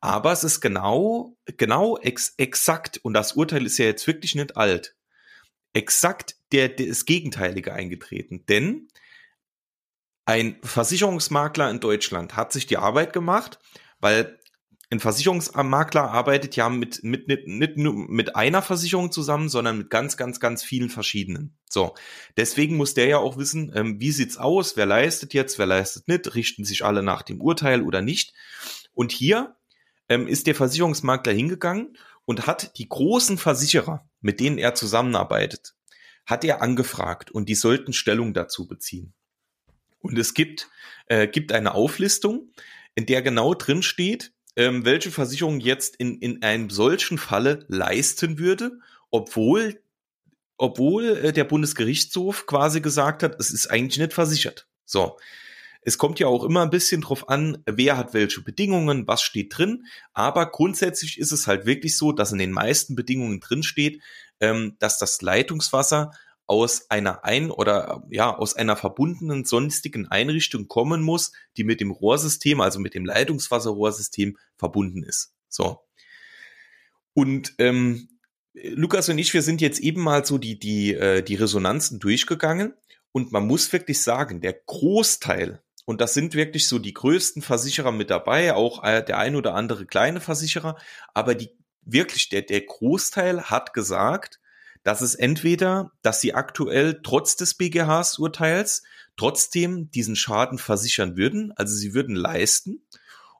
aber 0.00 0.32
es 0.32 0.44
ist 0.44 0.62
genau, 0.62 1.36
genau 1.58 1.98
ex, 1.98 2.32
exakt, 2.38 3.00
und 3.02 3.12
das 3.12 3.34
Urteil 3.34 3.66
ist 3.66 3.76
ja 3.76 3.84
jetzt 3.84 4.06
wirklich 4.06 4.34
nicht 4.34 4.56
alt, 4.56 4.96
exakt 5.74 6.36
der, 6.52 6.70
das 6.70 7.04
Gegenteilige 7.04 7.74
eingetreten. 7.74 8.46
Denn 8.46 8.88
ein 10.24 10.56
Versicherungsmakler 10.62 11.70
in 11.70 11.80
Deutschland 11.80 12.36
hat 12.36 12.52
sich 12.52 12.66
die 12.66 12.78
Arbeit 12.78 13.12
gemacht, 13.12 13.58
weil 14.00 14.38
ein 14.90 15.00
Versicherungsmakler 15.00 16.10
arbeitet 16.10 16.56
ja 16.56 16.68
mit, 16.68 17.02
mit, 17.02 17.26
nicht, 17.26 17.46
nicht 17.46 17.76
nur 17.76 17.94
mit 17.94 18.36
einer 18.36 18.62
Versicherung 18.62 19.10
zusammen, 19.10 19.48
sondern 19.48 19.78
mit 19.78 19.90
ganz, 19.90 20.16
ganz, 20.16 20.40
ganz 20.40 20.62
vielen 20.62 20.88
verschiedenen. 20.88 21.56
So. 21.68 21.94
Deswegen 22.36 22.76
muss 22.76 22.94
der 22.94 23.06
ja 23.06 23.18
auch 23.18 23.36
wissen, 23.36 23.72
ähm, 23.74 24.00
wie 24.00 24.12
sieht's 24.12 24.36
aus, 24.36 24.76
wer 24.76 24.86
leistet 24.86 25.34
jetzt, 25.34 25.58
wer 25.58 25.66
leistet 25.66 26.06
nicht, 26.06 26.34
richten 26.34 26.64
sich 26.64 26.84
alle 26.84 27.02
nach 27.02 27.22
dem 27.22 27.40
Urteil 27.40 27.82
oder 27.82 28.02
nicht. 28.02 28.34
Und 28.92 29.10
hier 29.10 29.56
ähm, 30.08 30.28
ist 30.28 30.46
der 30.46 30.54
Versicherungsmakler 30.54 31.32
hingegangen 31.32 31.96
und 32.24 32.46
hat 32.46 32.78
die 32.78 32.88
großen 32.88 33.36
Versicherer, 33.36 34.08
mit 34.24 34.40
denen 34.40 34.56
er 34.56 34.74
zusammenarbeitet, 34.74 35.74
hat 36.24 36.44
er 36.44 36.62
angefragt 36.62 37.30
und 37.30 37.48
die 37.48 37.54
sollten 37.54 37.92
Stellung 37.92 38.32
dazu 38.32 38.66
beziehen. 38.66 39.12
Und 40.00 40.18
es 40.18 40.32
gibt, 40.32 40.68
äh, 41.06 41.28
gibt 41.28 41.52
eine 41.52 41.74
Auflistung, 41.74 42.50
in 42.94 43.04
der 43.04 43.20
genau 43.20 43.52
drin 43.52 43.82
steht, 43.82 44.32
ähm, 44.56 44.86
welche 44.86 45.10
Versicherung 45.10 45.60
jetzt 45.60 45.96
in, 45.96 46.18
in 46.20 46.42
einem 46.42 46.70
solchen 46.70 47.18
Falle 47.18 47.66
leisten 47.68 48.38
würde, 48.38 48.78
obwohl, 49.10 49.82
obwohl 50.56 51.04
äh, 51.18 51.32
der 51.32 51.44
Bundesgerichtshof 51.44 52.46
quasi 52.46 52.80
gesagt 52.80 53.22
hat, 53.22 53.38
es 53.38 53.50
ist 53.50 53.66
eigentlich 53.66 53.98
nicht 53.98 54.14
versichert. 54.14 54.66
So. 54.86 55.18
Es 55.84 55.98
kommt 55.98 56.18
ja 56.18 56.26
auch 56.26 56.44
immer 56.44 56.62
ein 56.62 56.70
bisschen 56.70 57.02
drauf 57.02 57.28
an, 57.28 57.62
wer 57.66 57.96
hat 57.96 58.14
welche 58.14 58.40
Bedingungen, 58.40 59.06
was 59.06 59.22
steht 59.22 59.56
drin. 59.56 59.84
Aber 60.14 60.50
grundsätzlich 60.50 61.18
ist 61.18 61.32
es 61.32 61.46
halt 61.46 61.66
wirklich 61.66 61.96
so, 61.96 62.12
dass 62.12 62.32
in 62.32 62.38
den 62.38 62.52
meisten 62.52 62.94
Bedingungen 62.94 63.40
drin 63.40 63.62
steht, 63.62 64.00
ähm, 64.40 64.76
dass 64.78 64.98
das 64.98 65.20
Leitungswasser 65.20 66.12
aus 66.46 66.90
einer 66.90 67.24
ein 67.24 67.50
oder 67.50 68.04
ja 68.10 68.34
aus 68.34 68.54
einer 68.54 68.76
verbundenen 68.76 69.44
sonstigen 69.44 70.08
Einrichtung 70.08 70.68
kommen 70.68 71.02
muss, 71.02 71.32
die 71.56 71.64
mit 71.64 71.80
dem 71.80 71.90
Rohrsystem, 71.90 72.60
also 72.60 72.78
mit 72.80 72.94
dem 72.94 73.06
Leitungswasserrohrsystem 73.06 74.36
verbunden 74.56 75.02
ist. 75.02 75.32
So. 75.48 75.80
Und 77.14 77.54
ähm, 77.58 78.08
Lukas 78.52 79.08
und 79.08 79.18
ich, 79.18 79.32
wir 79.32 79.42
sind 79.42 79.60
jetzt 79.60 79.80
eben 79.80 80.02
mal 80.02 80.24
so 80.24 80.38
die 80.38 80.58
die 80.58 80.94
äh, 80.94 81.22
die 81.22 81.36
Resonanzen 81.36 81.98
durchgegangen 81.98 82.74
und 83.12 83.32
man 83.32 83.46
muss 83.46 83.72
wirklich 83.72 84.02
sagen, 84.02 84.40
der 84.40 84.52
Großteil 84.52 85.63
und 85.84 86.00
das 86.00 86.14
sind 86.14 86.34
wirklich 86.34 86.68
so 86.68 86.78
die 86.78 86.94
größten 86.94 87.42
Versicherer 87.42 87.92
mit 87.92 88.10
dabei, 88.10 88.54
auch 88.54 88.82
äh, 88.84 89.02
der 89.02 89.18
ein 89.18 89.36
oder 89.36 89.54
andere 89.54 89.86
kleine 89.86 90.20
Versicherer, 90.20 90.76
aber 91.12 91.34
die 91.34 91.50
wirklich 91.82 92.28
der 92.28 92.42
der 92.42 92.62
Großteil 92.62 93.44
hat 93.44 93.74
gesagt, 93.74 94.40
dass 94.82 95.00
es 95.00 95.14
entweder, 95.14 95.92
dass 96.02 96.20
sie 96.20 96.34
aktuell 96.34 97.00
trotz 97.02 97.36
des 97.36 97.54
BGHs-Urteils 97.54 98.82
trotzdem 99.16 99.90
diesen 99.90 100.16
Schaden 100.16 100.58
versichern 100.58 101.16
würden, 101.16 101.52
also 101.56 101.74
sie 101.74 101.94
würden 101.94 102.14
leisten, 102.14 102.82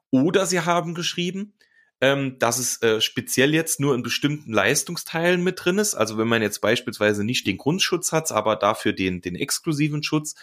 oder 0.09 0.45
sie 0.45 0.61
haben 0.61 0.95
geschrieben, 0.95 1.53
ähm, 2.01 2.37
dass 2.39 2.59
es 2.59 2.81
äh, 2.81 3.01
speziell 3.01 3.53
jetzt 3.53 3.79
nur 3.79 3.95
in 3.95 4.03
bestimmten 4.03 4.51
Leistungsteilen 4.51 5.43
mit 5.43 5.63
drin 5.63 5.77
ist. 5.77 5.95
Also 5.95 6.17
wenn 6.17 6.27
man 6.27 6.41
jetzt 6.41 6.59
beispielsweise 6.61 7.23
nicht 7.23 7.47
den 7.47 7.57
Grundschutz 7.57 8.11
hat, 8.11 8.31
aber 8.31 8.55
dafür 8.55 8.93
den, 8.93 9.21
den 9.21 9.35
exklusiven 9.35 10.03
Schutz. 10.03 10.35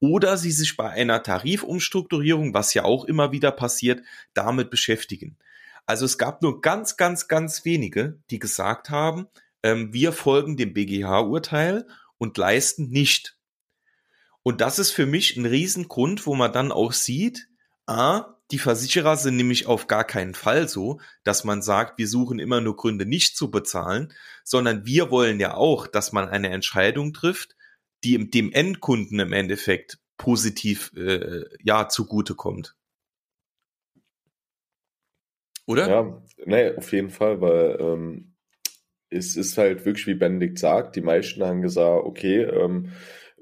Oder 0.00 0.36
sie 0.36 0.50
sich 0.50 0.76
bei 0.76 0.90
einer 0.90 1.22
Tarifumstrukturierung, 1.22 2.52
was 2.52 2.74
ja 2.74 2.84
auch 2.84 3.04
immer 3.04 3.32
wieder 3.32 3.52
passiert, 3.52 4.02
damit 4.34 4.70
beschäftigen. 4.70 5.36
Also 5.86 6.04
es 6.04 6.18
gab 6.18 6.42
nur 6.42 6.60
ganz, 6.60 6.96
ganz, 6.96 7.28
ganz 7.28 7.64
wenige, 7.64 8.18
die 8.30 8.38
gesagt 8.38 8.90
haben, 8.90 9.26
ähm, 9.62 9.92
wir 9.92 10.12
folgen 10.12 10.56
dem 10.56 10.72
BGH-Urteil 10.72 11.86
und 12.18 12.38
leisten 12.38 12.88
nicht. 12.88 13.36
Und 14.42 14.60
das 14.60 14.78
ist 14.78 14.90
für 14.90 15.06
mich 15.06 15.36
ein 15.36 15.46
Riesengrund, 15.46 16.26
wo 16.26 16.34
man 16.34 16.52
dann 16.52 16.72
auch 16.72 16.92
sieht, 16.92 17.48
a, 17.86 18.34
die 18.50 18.58
Versicherer 18.58 19.16
sind 19.16 19.36
nämlich 19.36 19.66
auf 19.66 19.86
gar 19.86 20.04
keinen 20.04 20.34
Fall 20.34 20.68
so, 20.68 21.00
dass 21.22 21.44
man 21.44 21.62
sagt, 21.62 21.98
wir 21.98 22.06
suchen 22.06 22.38
immer 22.38 22.60
nur 22.60 22.76
Gründe 22.76 23.06
nicht 23.06 23.36
zu 23.36 23.50
bezahlen, 23.50 24.12
sondern 24.44 24.84
wir 24.84 25.10
wollen 25.10 25.40
ja 25.40 25.54
auch, 25.54 25.86
dass 25.86 26.12
man 26.12 26.28
eine 26.28 26.50
Entscheidung 26.50 27.14
trifft, 27.14 27.56
die 28.04 28.30
dem 28.30 28.52
Endkunden 28.52 29.18
im 29.18 29.32
Endeffekt 29.32 29.98
positiv 30.16 30.92
äh, 30.96 31.44
ja 31.62 31.88
zugutekommt. 31.88 32.76
Oder? 35.66 35.88
Ja, 35.88 36.22
nee, 36.44 36.76
auf 36.76 36.92
jeden 36.92 37.10
Fall, 37.10 37.40
weil 37.40 37.78
ähm, 37.80 38.34
es 39.10 39.36
ist 39.36 39.56
halt 39.56 39.84
wirklich, 39.86 40.06
wie 40.06 40.14
Benedikt 40.14 40.58
sagt, 40.58 40.96
die 40.96 41.00
meisten 41.00 41.42
haben 41.42 41.62
gesagt, 41.62 42.04
okay, 42.04 42.42
ähm, 42.42 42.92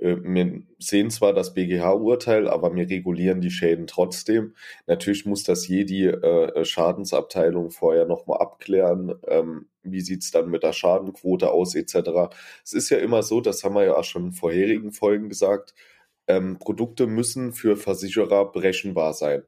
äh, 0.00 0.16
wir 0.22 0.62
sehen 0.78 1.10
zwar 1.10 1.32
das 1.32 1.54
BGH-Urteil, 1.54 2.48
aber 2.48 2.74
wir 2.74 2.88
regulieren 2.88 3.40
die 3.40 3.50
Schäden 3.50 3.86
trotzdem. 3.86 4.54
Natürlich 4.86 5.26
muss 5.26 5.42
das 5.42 5.66
jede 5.66 6.22
äh, 6.22 6.64
Schadensabteilung 6.64 7.70
vorher 7.70 8.06
nochmal 8.06 8.38
abklären. 8.38 9.14
Ähm, 9.26 9.68
wie 9.84 10.00
sieht's 10.00 10.30
dann 10.30 10.50
mit 10.50 10.62
der 10.62 10.72
Schadenquote 10.72 11.50
aus, 11.50 11.74
etc. 11.74 12.34
Es 12.64 12.72
ist 12.72 12.90
ja 12.90 12.98
immer 12.98 13.22
so, 13.22 13.40
das 13.40 13.64
haben 13.64 13.74
wir 13.74 13.84
ja 13.84 13.96
auch 13.96 14.04
schon 14.04 14.26
in 14.26 14.32
vorherigen 14.32 14.92
Folgen 14.92 15.28
gesagt, 15.28 15.74
ähm, 16.28 16.58
Produkte 16.58 17.06
müssen 17.06 17.52
für 17.52 17.76
Versicherer 17.76 18.52
berechenbar 18.52 19.14
sein. 19.14 19.42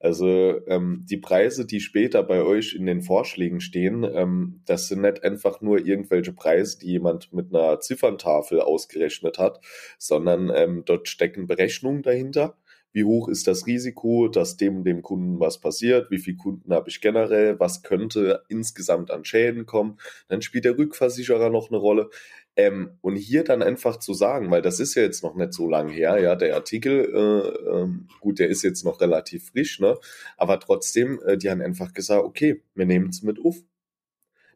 Also 0.00 0.64
ähm, 0.68 1.04
die 1.10 1.16
Preise, 1.16 1.66
die 1.66 1.80
später 1.80 2.22
bei 2.22 2.42
euch 2.42 2.74
in 2.74 2.86
den 2.86 3.02
Vorschlägen 3.02 3.60
stehen, 3.60 4.04
ähm, 4.04 4.62
das 4.64 4.86
sind 4.86 5.00
nicht 5.00 5.24
einfach 5.24 5.60
nur 5.60 5.84
irgendwelche 5.84 6.32
Preise, 6.32 6.78
die 6.78 6.92
jemand 6.92 7.32
mit 7.32 7.52
einer 7.52 7.80
Zifferntafel 7.80 8.60
ausgerechnet 8.60 9.38
hat, 9.38 9.60
sondern 9.98 10.52
ähm, 10.54 10.84
dort 10.84 11.08
stecken 11.08 11.48
Berechnungen 11.48 12.02
dahinter. 12.02 12.56
Wie 12.92 13.04
hoch 13.04 13.28
ist 13.28 13.46
das 13.46 13.66
Risiko, 13.66 14.28
dass 14.28 14.56
dem 14.56 14.84
dem 14.84 15.02
Kunden 15.02 15.40
was 15.40 15.60
passiert? 15.60 16.10
Wie 16.10 16.18
viele 16.18 16.36
Kunden 16.36 16.72
habe 16.72 16.88
ich 16.88 17.00
generell? 17.00 17.58
Was 17.60 17.82
könnte 17.82 18.42
insgesamt 18.48 19.10
an 19.10 19.24
Schäden 19.24 19.66
kommen? 19.66 19.98
Dann 20.28 20.42
spielt 20.42 20.64
der 20.64 20.78
Rückversicherer 20.78 21.50
noch 21.50 21.68
eine 21.68 21.78
Rolle. 21.78 22.10
Ähm, 22.56 22.98
und 23.02 23.14
hier 23.14 23.44
dann 23.44 23.62
einfach 23.62 23.98
zu 23.98 24.14
sagen, 24.14 24.50
weil 24.50 24.62
das 24.62 24.80
ist 24.80 24.96
ja 24.96 25.02
jetzt 25.02 25.22
noch 25.22 25.36
nicht 25.36 25.52
so 25.52 25.68
lange 25.68 25.92
her, 25.92 26.18
ja, 26.18 26.34
der 26.34 26.56
Artikel, 26.56 27.04
äh, 27.14 27.70
ähm, 27.70 28.08
gut, 28.20 28.40
der 28.40 28.48
ist 28.48 28.62
jetzt 28.62 28.84
noch 28.84 29.00
relativ 29.00 29.50
frisch, 29.50 29.78
ne? 29.78 29.96
Aber 30.36 30.58
trotzdem, 30.58 31.20
äh, 31.24 31.38
die 31.38 31.50
haben 31.50 31.60
einfach 31.62 31.92
gesagt, 31.94 32.24
okay, 32.24 32.62
wir 32.74 32.84
nehmen 32.86 33.10
es 33.10 33.22
mit 33.22 33.38
auf. 33.44 33.62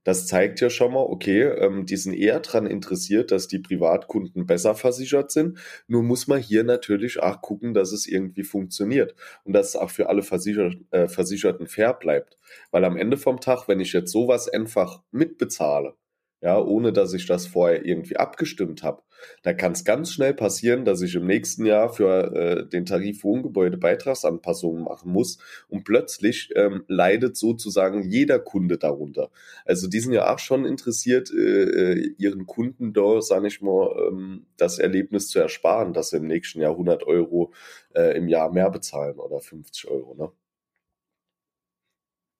Das 0.04 0.26
zeigt 0.26 0.60
ja 0.60 0.70
schon 0.70 0.92
mal, 0.92 1.00
okay, 1.00 1.42
ähm, 1.42 1.86
die 1.86 1.96
sind 1.96 2.14
eher 2.14 2.40
daran 2.40 2.66
interessiert, 2.66 3.30
dass 3.30 3.48
die 3.48 3.58
Privatkunden 3.60 4.46
besser 4.46 4.74
versichert 4.74 5.30
sind. 5.30 5.58
Nur 5.86 6.02
muss 6.02 6.26
man 6.26 6.40
hier 6.40 6.64
natürlich 6.64 7.22
auch 7.22 7.40
gucken, 7.40 7.74
dass 7.74 7.92
es 7.92 8.06
irgendwie 8.06 8.42
funktioniert 8.42 9.14
und 9.44 9.52
dass 9.52 9.70
es 9.70 9.76
auch 9.76 9.90
für 9.90 10.08
alle 10.08 10.22
Versicher 10.22 10.70
äh, 10.90 11.08
Versicherten 11.08 11.66
fair 11.66 11.94
bleibt. 11.94 12.38
Weil 12.70 12.84
am 12.84 12.96
Ende 12.96 13.16
vom 13.16 13.40
Tag, 13.40 13.68
wenn 13.68 13.80
ich 13.80 13.92
jetzt 13.92 14.12
sowas 14.12 14.48
einfach 14.48 15.02
mitbezahle, 15.12 15.94
ja, 16.42 16.60
ohne 16.60 16.92
dass 16.92 17.14
ich 17.14 17.26
das 17.26 17.46
vorher 17.46 17.84
irgendwie 17.84 18.16
abgestimmt 18.16 18.82
habe. 18.82 19.02
Da 19.42 19.54
kann 19.54 19.72
es 19.72 19.84
ganz 19.84 20.12
schnell 20.12 20.34
passieren, 20.34 20.84
dass 20.84 21.00
ich 21.00 21.14
im 21.14 21.24
nächsten 21.24 21.64
Jahr 21.64 21.92
für 21.92 22.34
äh, 22.34 22.68
den 22.68 22.84
Tarif 22.84 23.22
Wohngebäude 23.22 23.78
Beitragsanpassungen 23.78 24.82
machen 24.82 25.12
muss 25.12 25.38
und 25.68 25.84
plötzlich 25.84 26.50
ähm, 26.56 26.84
leidet 26.88 27.36
sozusagen 27.36 28.02
jeder 28.02 28.40
Kunde 28.40 28.76
darunter. 28.76 29.30
Also 29.64 29.86
die 29.86 30.00
sind 30.00 30.12
ja 30.12 30.34
auch 30.34 30.40
schon 30.40 30.64
interessiert, 30.64 31.30
äh, 31.32 31.92
äh 31.92 32.14
ihren 32.18 32.46
Kunden 32.46 32.92
da, 32.92 33.22
sage 33.22 33.46
ich 33.46 33.62
mal, 33.62 34.08
ähm, 34.08 34.46
das 34.56 34.80
Erlebnis 34.80 35.28
zu 35.28 35.38
ersparen, 35.38 35.92
dass 35.92 36.10
sie 36.10 36.16
im 36.16 36.26
nächsten 36.26 36.60
Jahr 36.60 36.72
100 36.72 37.04
Euro 37.04 37.52
äh, 37.94 38.16
im 38.16 38.26
Jahr 38.26 38.52
mehr 38.52 38.70
bezahlen 38.70 39.20
oder 39.20 39.40
50 39.40 39.88
Euro. 39.88 40.14
Ne? 40.16 40.32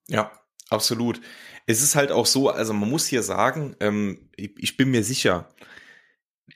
Ja, 0.09 0.31
absolut 0.69 1.21
es 1.65 1.81
ist 1.81 1.95
halt 1.95 2.11
auch 2.11 2.25
so, 2.25 2.49
also 2.49 2.73
man 2.73 2.89
muss 2.89 3.07
hier 3.07 3.23
sagen, 3.23 3.75
ähm, 3.79 4.29
ich, 4.35 4.51
ich 4.57 4.77
bin 4.77 4.91
mir 4.91 5.03
sicher, 5.03 5.49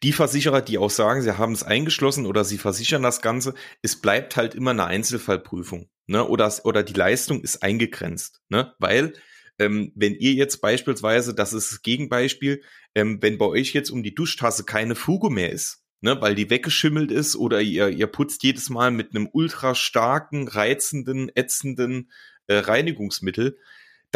die 0.03 0.13
Versicherer, 0.13 0.61
die 0.61 0.77
auch 0.77 0.89
sagen, 0.89 1.21
sie 1.21 1.37
haben 1.37 1.53
es 1.53 1.63
eingeschlossen 1.63 2.25
oder 2.25 2.43
sie 2.43 2.57
versichern 2.57 3.03
das 3.03 3.21
Ganze, 3.21 3.53
es 3.81 3.99
bleibt 4.01 4.35
halt 4.35 4.53
immer 4.53 4.71
eine 4.71 4.85
Einzelfallprüfung, 4.85 5.89
ne? 6.07 6.27
Oder, 6.27 6.53
oder 6.63 6.83
die 6.83 6.93
Leistung 6.93 7.41
ist 7.41 7.63
eingegrenzt, 7.63 8.41
ne? 8.49 8.73
Weil 8.79 9.13
ähm, 9.59 9.91
wenn 9.95 10.15
ihr 10.15 10.33
jetzt 10.33 10.61
beispielsweise, 10.61 11.33
das 11.33 11.53
ist 11.53 11.71
das 11.71 11.81
Gegenbeispiel, 11.81 12.61
ähm, 12.95 13.21
wenn 13.21 13.37
bei 13.37 13.45
euch 13.45 13.73
jetzt 13.73 13.89
um 13.89 14.03
die 14.03 14.13
Duschtasse 14.13 14.65
keine 14.65 14.95
Fuge 14.95 15.29
mehr 15.29 15.51
ist, 15.51 15.83
ne, 16.01 16.19
weil 16.21 16.35
die 16.35 16.49
weggeschimmelt 16.49 17.11
ist 17.11 17.35
oder 17.35 17.61
ihr, 17.61 17.89
ihr 17.89 18.07
putzt 18.07 18.43
jedes 18.43 18.69
Mal 18.69 18.91
mit 18.91 19.15
einem 19.15 19.27
ultra 19.31 19.73
starken, 19.73 20.47
reizenden, 20.47 21.31
ätzenden 21.35 22.11
äh, 22.47 22.57
Reinigungsmittel, 22.57 23.57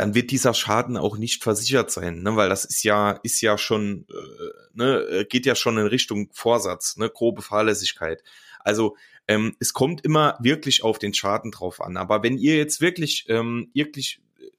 dann 0.02 0.16
wird 0.16 0.32
dieser 0.32 0.56
Schaden 0.56 0.98
auch 0.98 1.20
nicht 1.20 1.44
versichert 1.44 1.92
sein, 1.92 2.24
ne? 2.24 2.36
weil 2.36 2.50
das 2.50 2.66
ist 2.66 2.84
ja, 2.84 3.12
ist 3.22 3.40
ja 3.42 3.60
schon, 3.60 4.08
äh, 4.10 4.68
ne, 4.74 4.96
äh, 5.02 5.26
geht 5.26 5.46
ja 5.46 5.54
schon 5.54 5.78
in 5.78 5.86
Richtung 5.86 6.30
Vorsatz, 6.34 6.98
ne, 6.98 7.08
grobe 7.08 7.44
Fahrlässigkeit. 7.44 8.24
Also 8.62 8.98
ähm, 9.28 9.56
es 9.60 9.74
kommt 9.74 10.04
immer 10.04 10.40
wirklich 10.42 10.84
auf 10.84 10.98
den 10.98 11.14
Schaden 11.14 11.52
drauf 11.52 11.82
an. 11.82 11.98
Aber 11.98 12.24
wenn 12.24 12.40
ihr 12.40 12.58
jetzt 12.58 12.82
wirklich, 12.82 13.26
ähm, 13.30 13.70
wirklich, 13.76 14.24
äh, 14.40 14.50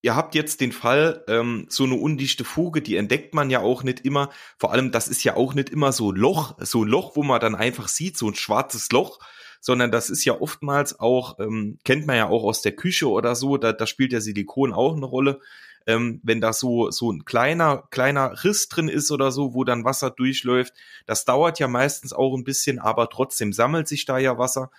ihr 0.00 0.16
habt 0.16 0.34
jetzt 0.34 0.60
den 0.60 0.72
Fall, 0.72 1.24
ähm, 1.28 1.66
so 1.68 1.84
eine 1.84 1.94
undichte 1.94 2.42
Fuge, 2.44 2.82
die 2.82 2.96
entdeckt 2.96 3.34
man 3.34 3.48
ja 3.48 3.60
auch 3.60 3.84
nicht 3.84 4.04
immer. 4.04 4.28
Vor 4.58 4.72
allem, 4.72 4.90
das 4.90 5.06
ist 5.06 5.22
ja 5.22 5.36
auch 5.36 5.54
nicht 5.54 5.70
immer 5.70 5.92
so 5.92 6.10
Loch, 6.10 6.56
so 6.58 6.82
ein 6.84 6.88
Loch, 6.88 7.14
wo 7.14 7.22
man 7.22 7.40
dann 7.40 7.54
einfach 7.54 7.86
sieht, 7.86 8.18
so 8.18 8.26
ein 8.26 8.34
schwarzes 8.34 8.90
Loch, 8.90 9.20
sondern 9.62 9.92
das 9.92 10.10
ist 10.10 10.24
ja 10.24 10.38
oftmals 10.40 10.98
auch, 10.98 11.38
ähm, 11.38 11.78
kennt 11.84 12.04
man 12.06 12.16
ja 12.16 12.28
auch 12.28 12.42
aus 12.42 12.62
der 12.62 12.72
Küche 12.72 13.08
oder 13.08 13.36
so, 13.36 13.56
da, 13.56 13.72
da 13.72 13.86
spielt 13.86 14.10
der 14.10 14.20
Silikon 14.20 14.72
auch 14.72 14.96
eine 14.96 15.06
Rolle. 15.06 15.40
Ähm, 15.86 16.20
wenn 16.22 16.40
da 16.40 16.52
so, 16.52 16.90
so 16.90 17.10
ein 17.10 17.24
kleiner, 17.24 17.84
kleiner 17.90 18.44
Riss 18.44 18.68
drin 18.68 18.88
ist 18.88 19.10
oder 19.10 19.32
so, 19.32 19.54
wo 19.54 19.64
dann 19.64 19.84
Wasser 19.84 20.10
durchläuft, 20.10 20.74
das 21.06 21.24
dauert 21.24 21.58
ja 21.58 21.66
meistens 21.66 22.12
auch 22.12 22.36
ein 22.36 22.44
bisschen, 22.44 22.78
aber 22.78 23.08
trotzdem 23.08 23.52
sammelt 23.52 23.88
sich 23.88 24.04
da 24.04 24.18
ja 24.18 24.38
Wasser. 24.38 24.70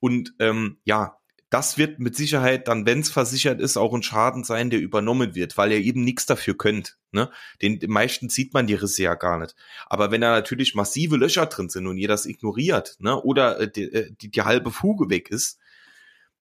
Und 0.00 0.34
ähm, 0.38 0.78
ja, 0.84 1.16
das 1.50 1.76
wird 1.76 1.98
mit 1.98 2.16
Sicherheit 2.16 2.68
dann, 2.68 2.86
wenn 2.86 3.00
es 3.00 3.10
versichert 3.10 3.60
ist, 3.60 3.76
auch 3.76 3.92
ein 3.92 4.04
Schaden 4.04 4.44
sein, 4.44 4.70
der 4.70 4.80
übernommen 4.80 5.34
wird, 5.34 5.58
weil 5.58 5.72
ihr 5.72 5.78
eben 5.78 6.04
nichts 6.04 6.24
dafür 6.24 6.56
könnt. 6.56 6.96
Ne? 7.10 7.28
Den, 7.60 7.80
den 7.80 7.90
meisten 7.90 8.28
sieht 8.28 8.54
man 8.54 8.68
die 8.68 8.74
Risse 8.74 9.02
ja 9.02 9.14
gar 9.14 9.38
nicht. 9.40 9.56
Aber 9.86 10.12
wenn 10.12 10.20
da 10.20 10.30
natürlich 10.30 10.76
massive 10.76 11.16
Löcher 11.16 11.46
drin 11.46 11.68
sind 11.68 11.88
und 11.88 11.98
ihr 11.98 12.06
das 12.06 12.24
ignoriert, 12.24 12.96
ne, 13.00 13.20
oder 13.20 13.60
äh, 13.60 13.70
die, 13.70 13.82
äh, 13.82 14.12
die, 14.12 14.30
die 14.30 14.42
halbe 14.42 14.70
Fuge 14.70 15.10
weg 15.10 15.28
ist, 15.28 15.58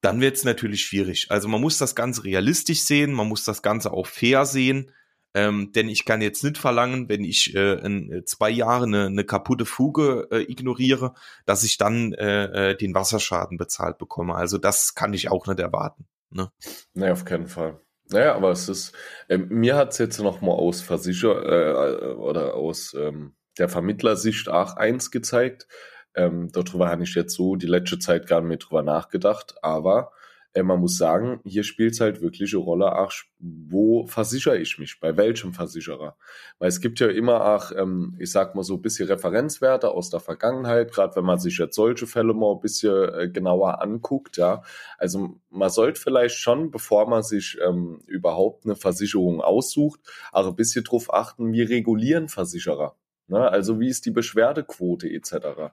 dann 0.01 0.21
wird 0.21 0.37
es 0.37 0.43
natürlich 0.43 0.83
schwierig. 0.85 1.27
Also 1.29 1.47
man 1.47 1.59
muss 1.59 1.79
das 1.79 1.95
Ganze 1.95 2.23
realistisch 2.23 2.83
sehen, 2.83 3.11
man 3.11 3.27
muss 3.27 3.43
das 3.43 3.63
Ganze 3.63 3.91
auch 3.91 4.07
fair 4.07 4.45
sehen. 4.45 4.91
Ähm, 5.35 5.71
denn 5.73 5.89
ich 5.89 6.05
kann 6.05 6.21
jetzt 6.21 6.43
nicht 6.43 6.57
verlangen, 6.57 7.07
wenn 7.07 7.23
ich 7.23 7.55
äh, 7.55 7.75
in 7.85 8.11
äh, 8.11 8.25
zwei 8.25 8.49
Jahre 8.49 8.85
eine, 8.85 9.05
eine 9.05 9.23
kaputte 9.23 9.65
Fuge 9.65 10.27
äh, 10.31 10.41
ignoriere, 10.51 11.13
dass 11.45 11.63
ich 11.63 11.77
dann 11.77 12.13
äh, 12.13 12.71
äh, 12.71 12.75
den 12.75 12.95
Wasserschaden 12.95 13.57
bezahlt 13.57 13.99
bekomme. 13.99 14.35
Also 14.35 14.57
das 14.57 14.95
kann 14.95 15.13
ich 15.13 15.29
auch 15.29 15.45
nicht 15.45 15.59
erwarten. 15.59 16.07
Ne? 16.31 16.51
Nee, 16.93 17.11
auf 17.11 17.25
keinen 17.25 17.47
Fall. 17.47 17.79
Naja, 18.11 18.33
aber 18.33 18.49
es 18.49 18.67
ist, 18.69 18.93
äh, 19.27 19.37
mir 19.37 19.75
hat 19.75 19.91
es 19.91 19.99
jetzt 19.99 20.19
nochmal 20.19 20.55
aus 20.55 20.81
Versicher 20.81 22.01
äh, 22.01 22.13
oder 22.13 22.55
aus 22.55 22.95
ähm, 22.95 23.35
der 23.59 23.69
Vermittlersicht 23.69 24.49
auch 24.49 24.77
eins 24.77 25.11
gezeigt. 25.11 25.67
Ähm, 26.15 26.49
darüber 26.51 26.89
habe 26.89 27.03
ich 27.03 27.13
jetzt 27.13 27.35
so 27.35 27.55
die 27.55 27.67
letzte 27.67 27.99
Zeit 27.99 28.25
gar 28.25 28.41
nicht 28.41 28.49
mehr 28.49 28.57
drüber 28.57 28.81
nachgedacht, 28.81 29.55
aber 29.61 30.11
äh, 30.53 30.63
man 30.63 30.79
muss 30.79 30.97
sagen, 30.97 31.39
hier 31.45 31.63
spielt 31.63 31.93
es 31.93 32.01
halt 32.01 32.21
wirklich 32.21 32.53
eine 32.53 32.63
Rolle, 32.63 32.91
ach, 32.93 33.11
wo 33.39 34.07
versichere 34.07 34.57
ich 34.57 34.79
mich, 34.79 34.99
bei 34.99 35.15
welchem 35.15 35.53
Versicherer? 35.53 36.15
Weil 36.57 36.69
es 36.69 36.81
gibt 36.81 36.99
ja 36.99 37.07
immer 37.07 37.45
auch, 37.45 37.71
ähm, 37.71 38.15
ich 38.19 38.31
sag 38.31 38.55
mal 38.55 38.63
so 38.63 38.75
ein 38.75 38.81
bisschen 38.81 39.07
Referenzwerte 39.07 39.89
aus 39.91 40.09
der 40.09 40.19
Vergangenheit, 40.19 40.91
gerade 40.91 41.15
wenn 41.15 41.25
man 41.25 41.39
sich 41.39 41.57
jetzt 41.57 41.75
solche 41.75 42.07
Fälle 42.07 42.33
mal 42.33 42.53
ein 42.53 42.61
bisschen 42.61 43.13
äh, 43.13 43.29
genauer 43.29 43.81
anguckt, 43.81 44.37
ja. 44.37 44.63
Also 44.97 45.35
man 45.49 45.69
sollte 45.69 46.01
vielleicht 46.01 46.37
schon, 46.37 46.71
bevor 46.71 47.07
man 47.07 47.23
sich 47.23 47.57
ähm, 47.65 48.01
überhaupt 48.07 48.65
eine 48.65 48.75
Versicherung 48.75 49.41
aussucht, 49.41 49.99
auch 50.31 50.47
ein 50.47 50.55
bisschen 50.55 50.83
drauf 50.83 51.13
achten, 51.13 51.53
wie 51.53 51.61
regulieren 51.61 52.27
Versicherer. 52.27 52.95
Ne? 53.29 53.47
Also 53.49 53.79
wie 53.79 53.87
ist 53.87 54.05
die 54.05 54.11
Beschwerdequote 54.11 55.07
etc. 55.07 55.71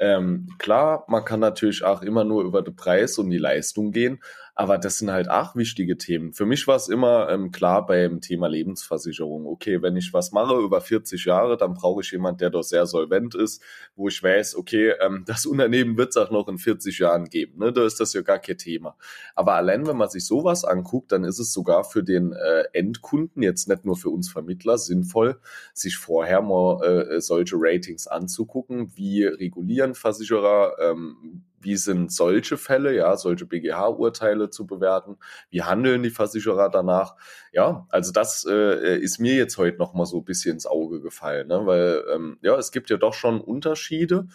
Ähm, 0.00 0.48
klar, 0.58 1.04
man 1.08 1.24
kann 1.24 1.40
natürlich 1.40 1.84
auch 1.84 2.02
immer 2.02 2.24
nur 2.24 2.44
über 2.44 2.62
den 2.62 2.76
Preis 2.76 3.18
und 3.18 3.30
die 3.30 3.38
Leistung 3.38 3.92
gehen, 3.92 4.20
aber 4.58 4.76
das 4.76 4.98
sind 4.98 5.12
halt 5.12 5.30
auch 5.30 5.54
wichtige 5.54 5.96
Themen. 5.96 6.32
Für 6.32 6.44
mich 6.44 6.66
war 6.66 6.74
es 6.74 6.88
immer 6.88 7.28
ähm, 7.28 7.52
klar 7.52 7.86
beim 7.86 8.20
Thema 8.20 8.48
Lebensversicherung. 8.48 9.46
Okay, 9.46 9.82
wenn 9.82 9.94
ich 9.94 10.12
was 10.12 10.32
mache 10.32 10.56
über 10.56 10.80
40 10.80 11.26
Jahre, 11.26 11.56
dann 11.56 11.74
brauche 11.74 12.00
ich 12.00 12.10
jemand, 12.10 12.40
der 12.40 12.50
doch 12.50 12.64
sehr 12.64 12.84
solvent 12.84 13.36
ist, 13.36 13.62
wo 13.94 14.08
ich 14.08 14.20
weiß, 14.20 14.56
okay, 14.56 14.94
ähm, 15.00 15.22
das 15.28 15.46
Unternehmen 15.46 15.96
wird 15.96 16.08
es 16.08 16.16
auch 16.16 16.32
noch 16.32 16.48
in 16.48 16.58
40 16.58 16.98
Jahren 16.98 17.26
geben. 17.26 17.60
Ne? 17.60 17.72
Da 17.72 17.86
ist 17.86 18.00
das 18.00 18.12
ja 18.14 18.22
gar 18.22 18.40
kein 18.40 18.58
Thema. 18.58 18.96
Aber 19.36 19.54
allein, 19.54 19.86
wenn 19.86 19.96
man 19.96 20.08
sich 20.08 20.26
sowas 20.26 20.64
anguckt, 20.64 21.12
dann 21.12 21.22
ist 21.22 21.38
es 21.38 21.52
sogar 21.52 21.84
für 21.84 22.02
den 22.02 22.32
äh, 22.32 22.64
Endkunden, 22.72 23.44
jetzt 23.44 23.68
nicht 23.68 23.84
nur 23.84 23.96
für 23.96 24.10
uns 24.10 24.28
Vermittler, 24.28 24.76
sinnvoll, 24.76 25.38
sich 25.72 25.98
vorher 25.98 26.42
mal 26.42 26.82
äh, 26.82 27.20
solche 27.20 27.54
Ratings 27.56 28.08
anzugucken. 28.08 28.90
Wie 28.96 29.22
regulieren 29.22 29.94
Versicherer? 29.94 30.72
Ähm, 30.80 31.44
wie 31.60 31.76
sind 31.76 32.12
solche 32.12 32.56
Fälle, 32.56 32.94
ja, 32.94 33.16
solche 33.16 33.46
BGH-Urteile 33.46 34.50
zu 34.50 34.66
bewerten, 34.66 35.16
wie 35.50 35.62
handeln 35.62 36.02
die 36.02 36.10
Versicherer 36.10 36.70
danach. 36.70 37.16
Ja, 37.52 37.86
also 37.90 38.12
das 38.12 38.46
äh, 38.48 38.98
ist 38.98 39.18
mir 39.18 39.34
jetzt 39.34 39.58
heute 39.58 39.78
noch 39.78 39.94
mal 39.94 40.06
so 40.06 40.18
ein 40.18 40.24
bisschen 40.24 40.54
ins 40.54 40.66
Auge 40.66 41.00
gefallen, 41.00 41.48
ne? 41.48 41.66
weil 41.66 42.04
ähm, 42.12 42.38
ja, 42.42 42.56
es 42.56 42.72
gibt 42.72 42.90
ja 42.90 42.96
doch 42.96 43.14
schon 43.14 43.40
Unterschiede. 43.40 44.26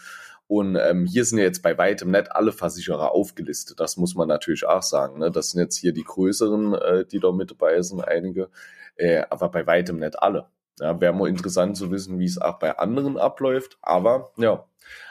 Und 0.48 0.76
ähm, 0.76 1.06
hier 1.06 1.26
sind 1.26 1.38
ja 1.38 1.46
jetzt 1.46 1.64
bei 1.64 1.78
weitem 1.78 2.12
nicht 2.12 2.32
alle 2.32 2.52
Versicherer 2.52 3.12
aufgelistet. 3.12 3.80
Das 3.80 3.98
muss 3.98 4.14
man 4.14 4.28
natürlich 4.28 4.66
auch 4.66 4.84
sagen. 4.84 5.20
Ne? 5.20 5.32
Das 5.32 5.52
sind 5.52 5.62
jetzt 5.62 5.78
hier 5.78 5.94
die 5.94 6.04
größeren, 6.04 6.74
äh, 6.76 7.06
die 7.06 7.20
da 7.20 7.32
mit 7.32 7.52
dabei 7.52 7.82
sind, 7.82 8.02
einige, 8.02 8.50
äh, 8.96 9.24
aber 9.30 9.50
bei 9.50 9.66
weitem 9.66 10.00
nicht 10.00 10.20
alle. 10.20 10.48
Ja, 10.80 11.00
wäre 11.00 11.14
mal 11.14 11.30
interessant 11.30 11.78
zu 11.78 11.92
wissen, 11.92 12.20
wie 12.20 12.26
es 12.26 12.42
auch 12.42 12.60
bei 12.60 12.78
anderen 12.78 13.18
abläuft. 13.18 13.78
Aber 13.82 14.32
ja, 14.38 14.66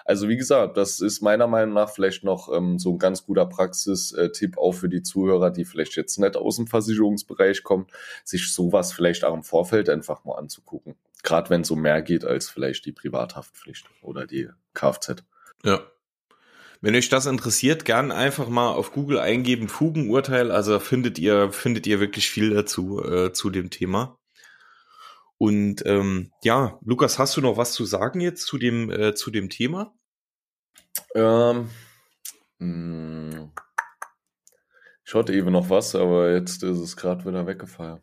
also 0.05 0.29
wie 0.29 0.37
gesagt, 0.37 0.77
das 0.77 1.01
ist 1.01 1.21
meiner 1.21 1.47
Meinung 1.47 1.75
nach 1.75 1.91
vielleicht 1.91 2.25
noch 2.25 2.53
ähm, 2.53 2.79
so 2.79 2.93
ein 2.93 2.99
ganz 2.99 3.25
guter 3.25 3.47
Praxistipp 3.47 4.59
auch 4.59 4.73
für 4.73 4.89
die 4.89 5.03
Zuhörer, 5.03 5.51
die 5.51 5.65
vielleicht 5.65 5.97
jetzt 5.97 6.19
nicht 6.19 6.37
aus 6.37 6.57
dem 6.57 6.67
Versicherungsbereich 6.67 7.63
kommen, 7.63 7.87
sich 8.25 8.53
sowas 8.53 8.93
vielleicht 8.93 9.25
auch 9.25 9.35
im 9.35 9.45
Vorfeld 9.45 9.89
einfach 9.89 10.25
mal 10.25 10.37
anzugucken. 10.37 10.97
Gerade 11.23 11.51
wenn 11.51 11.61
es 11.61 11.71
um 11.71 11.81
mehr 11.81 12.03
geht 12.03 12.25
als 12.25 12.49
vielleicht 12.49 12.85
die 12.87 12.93
Privathaftpflicht 12.93 13.87
oder 14.03 14.27
die 14.27 14.49
Kfz. 14.75 15.23
Ja. 15.65 15.81
Wenn 16.81 16.97
euch 16.97 17.09
das 17.09 17.27
interessiert, 17.27 17.85
gern 17.85 18.11
einfach 18.11 18.49
mal 18.49 18.73
auf 18.73 18.93
Google 18.93 19.21
eingeben, 19.21 19.69
Fugenurteil. 19.69 20.51
Also 20.51 20.81
findet 20.81 21.17
ihr, 21.17 21.53
findet 21.53 21.87
ihr 21.87 22.01
wirklich 22.01 22.29
viel 22.29 22.51
dazu, 22.51 23.01
äh, 23.05 23.33
zu 23.33 23.51
dem 23.51 23.71
Thema. 23.71 24.19
Und 25.43 25.85
ähm, 25.87 26.31
ja, 26.45 26.79
Lukas, 26.85 27.19
hast 27.19 27.37
du 27.37 27.41
noch 27.41 27.57
was 27.57 27.73
zu 27.73 27.85
sagen 27.85 28.21
jetzt 28.21 28.47
zu 28.47 28.59
dem, 28.59 28.93
äh, 28.93 29.13
zu 29.13 29.33
dem 29.33 29.51
Thema? 29.51 29.93
Ähm, 31.17 31.69
hm. 32.61 33.51
ich 35.05 35.13
hatte 35.13 35.35
eben 35.35 35.51
noch 35.51 35.69
was, 35.69 35.97
aber 35.97 36.31
jetzt 36.31 36.63
ist 36.63 36.79
es 36.79 36.97
gerade 36.97 37.25
wieder 37.25 37.45
weggefallen. 37.45 38.01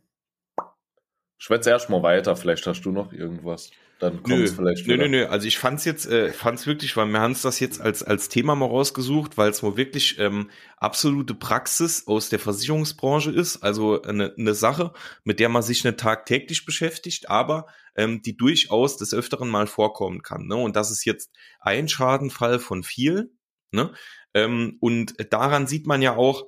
Schwätze 1.40 1.72
erstmal 1.72 2.04
weiter, 2.04 2.36
vielleicht 2.36 2.68
hast 2.68 2.82
du 2.82 2.92
noch 2.92 3.12
irgendwas 3.12 3.72
dann 4.00 4.24
kommt 4.24 4.40
es 4.40 4.54
vielleicht 4.54 4.86
wieder. 4.86 4.98
Nö, 4.98 5.10
nö, 5.10 5.18
nö. 5.20 5.26
Also 5.28 5.46
ich 5.46 5.58
fand's 5.58 5.84
jetzt, 5.84 6.06
äh, 6.06 6.32
fand's 6.32 6.66
wirklich, 6.66 6.96
weil 6.96 7.08
wir 7.08 7.20
haben 7.20 7.36
das 7.42 7.60
jetzt 7.60 7.82
als, 7.82 8.02
als 8.02 8.30
Thema 8.30 8.56
mal 8.56 8.66
rausgesucht, 8.66 9.38
weil 9.38 9.50
es 9.50 9.62
mal 9.62 9.76
wirklich 9.76 10.18
ähm, 10.20 10.50
absolute 10.78 11.34
Praxis 11.36 12.08
aus 12.08 12.30
der 12.30 12.40
Versicherungsbranche 12.40 13.32
ist. 13.32 13.58
Also 13.58 14.02
eine, 14.02 14.34
eine 14.38 14.54
Sache, 14.54 14.94
mit 15.26 15.40
der 15.40 15.50
man 15.50 15.64
sich 15.64 15.84
nicht 15.84 16.00
tagtäglich 16.00 16.66
beschäftigt, 16.66 17.30
aber 17.30 17.68
ähm, 17.96 18.22
die 18.22 18.38
durchaus 18.38 18.96
des 18.96 19.14
Öfteren 19.14 19.50
mal 19.50 19.68
vorkommen 19.68 20.22
kann. 20.22 20.48
Ne? 20.48 20.56
Und 20.56 20.78
das 20.78 20.92
ist 20.92 21.04
jetzt 21.04 21.36
ein 21.60 21.90
Schadenfall 21.90 22.60
von 22.60 22.84
vielen. 22.84 23.38
Ne? 23.72 23.92
Ähm, 24.34 24.78
und 24.80 25.16
daran 25.32 25.68
sieht 25.68 25.88
man 25.88 26.02
ja 26.02 26.16
auch, 26.16 26.46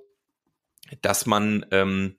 dass 1.02 1.26
man 1.26 1.66
ähm, 1.72 2.18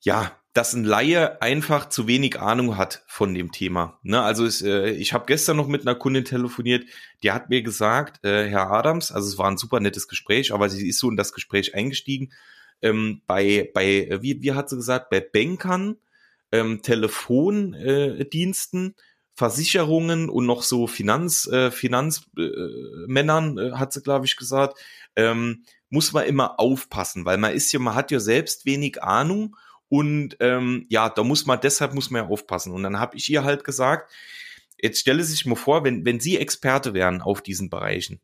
ja 0.00 0.38
dass 0.58 0.74
ein 0.74 0.82
Laie 0.82 1.40
einfach 1.40 1.88
zu 1.88 2.08
wenig 2.08 2.40
Ahnung 2.40 2.76
hat 2.76 3.04
von 3.06 3.32
dem 3.32 3.52
Thema. 3.52 4.00
Ne? 4.02 4.20
Also 4.20 4.44
es, 4.44 4.60
äh, 4.60 4.90
ich 4.90 5.12
habe 5.12 5.26
gestern 5.26 5.56
noch 5.56 5.68
mit 5.68 5.82
einer 5.82 5.94
Kundin 5.94 6.24
telefoniert, 6.24 6.84
die 7.22 7.30
hat 7.30 7.48
mir 7.48 7.62
gesagt, 7.62 8.24
äh, 8.24 8.48
Herr 8.48 8.72
Adams, 8.72 9.12
also 9.12 9.28
es 9.28 9.38
war 9.38 9.48
ein 9.48 9.56
super 9.56 9.78
nettes 9.78 10.08
Gespräch, 10.08 10.52
aber 10.52 10.68
sie 10.68 10.88
ist 10.88 10.98
so 10.98 11.08
in 11.08 11.16
das 11.16 11.32
Gespräch 11.32 11.76
eingestiegen. 11.76 12.32
Ähm, 12.82 13.22
bei, 13.28 13.70
bei, 13.72 14.08
äh, 14.08 14.20
wie, 14.20 14.42
wie 14.42 14.50
hat 14.50 14.68
sie 14.68 14.74
gesagt, 14.74 15.10
bei 15.10 15.20
Bankern, 15.20 15.98
ähm, 16.50 16.82
Telefondiensten, 16.82 18.96
Versicherungen 19.34 20.28
und 20.28 20.44
noch 20.44 20.64
so 20.64 20.88
Finanz, 20.88 21.46
äh, 21.46 21.70
Finanzmännern, 21.70 23.58
äh, 23.58 23.72
hat 23.74 23.92
sie, 23.92 24.02
glaube 24.02 24.26
ich, 24.26 24.36
gesagt, 24.36 24.76
ähm, 25.14 25.62
muss 25.88 26.12
man 26.12 26.26
immer 26.26 26.58
aufpassen, 26.58 27.24
weil 27.24 27.38
man 27.38 27.52
ist 27.52 27.70
ja, 27.70 27.78
man 27.78 27.94
hat 27.94 28.10
ja 28.10 28.18
selbst 28.18 28.66
wenig 28.66 29.04
Ahnung 29.04 29.54
und 29.88 30.36
ähm, 30.40 30.86
ja, 30.88 31.08
da 31.08 31.24
muss 31.24 31.46
man, 31.46 31.60
deshalb 31.60 31.94
muss 31.94 32.10
man 32.10 32.22
ja 32.22 32.28
aufpassen. 32.28 32.72
Und 32.72 32.82
dann 32.82 32.98
habe 33.00 33.16
ich 33.16 33.28
ihr 33.30 33.44
halt 33.44 33.64
gesagt, 33.64 34.10
jetzt 34.80 35.00
stelle 35.00 35.24
sich 35.24 35.46
mal 35.46 35.56
vor, 35.56 35.84
wenn, 35.84 36.04
wenn 36.04 36.20
Sie 36.20 36.36
Experte 36.36 36.94
wären 36.94 37.22
auf 37.22 37.42
diesen 37.42 37.70
Bereichen, 37.70 38.20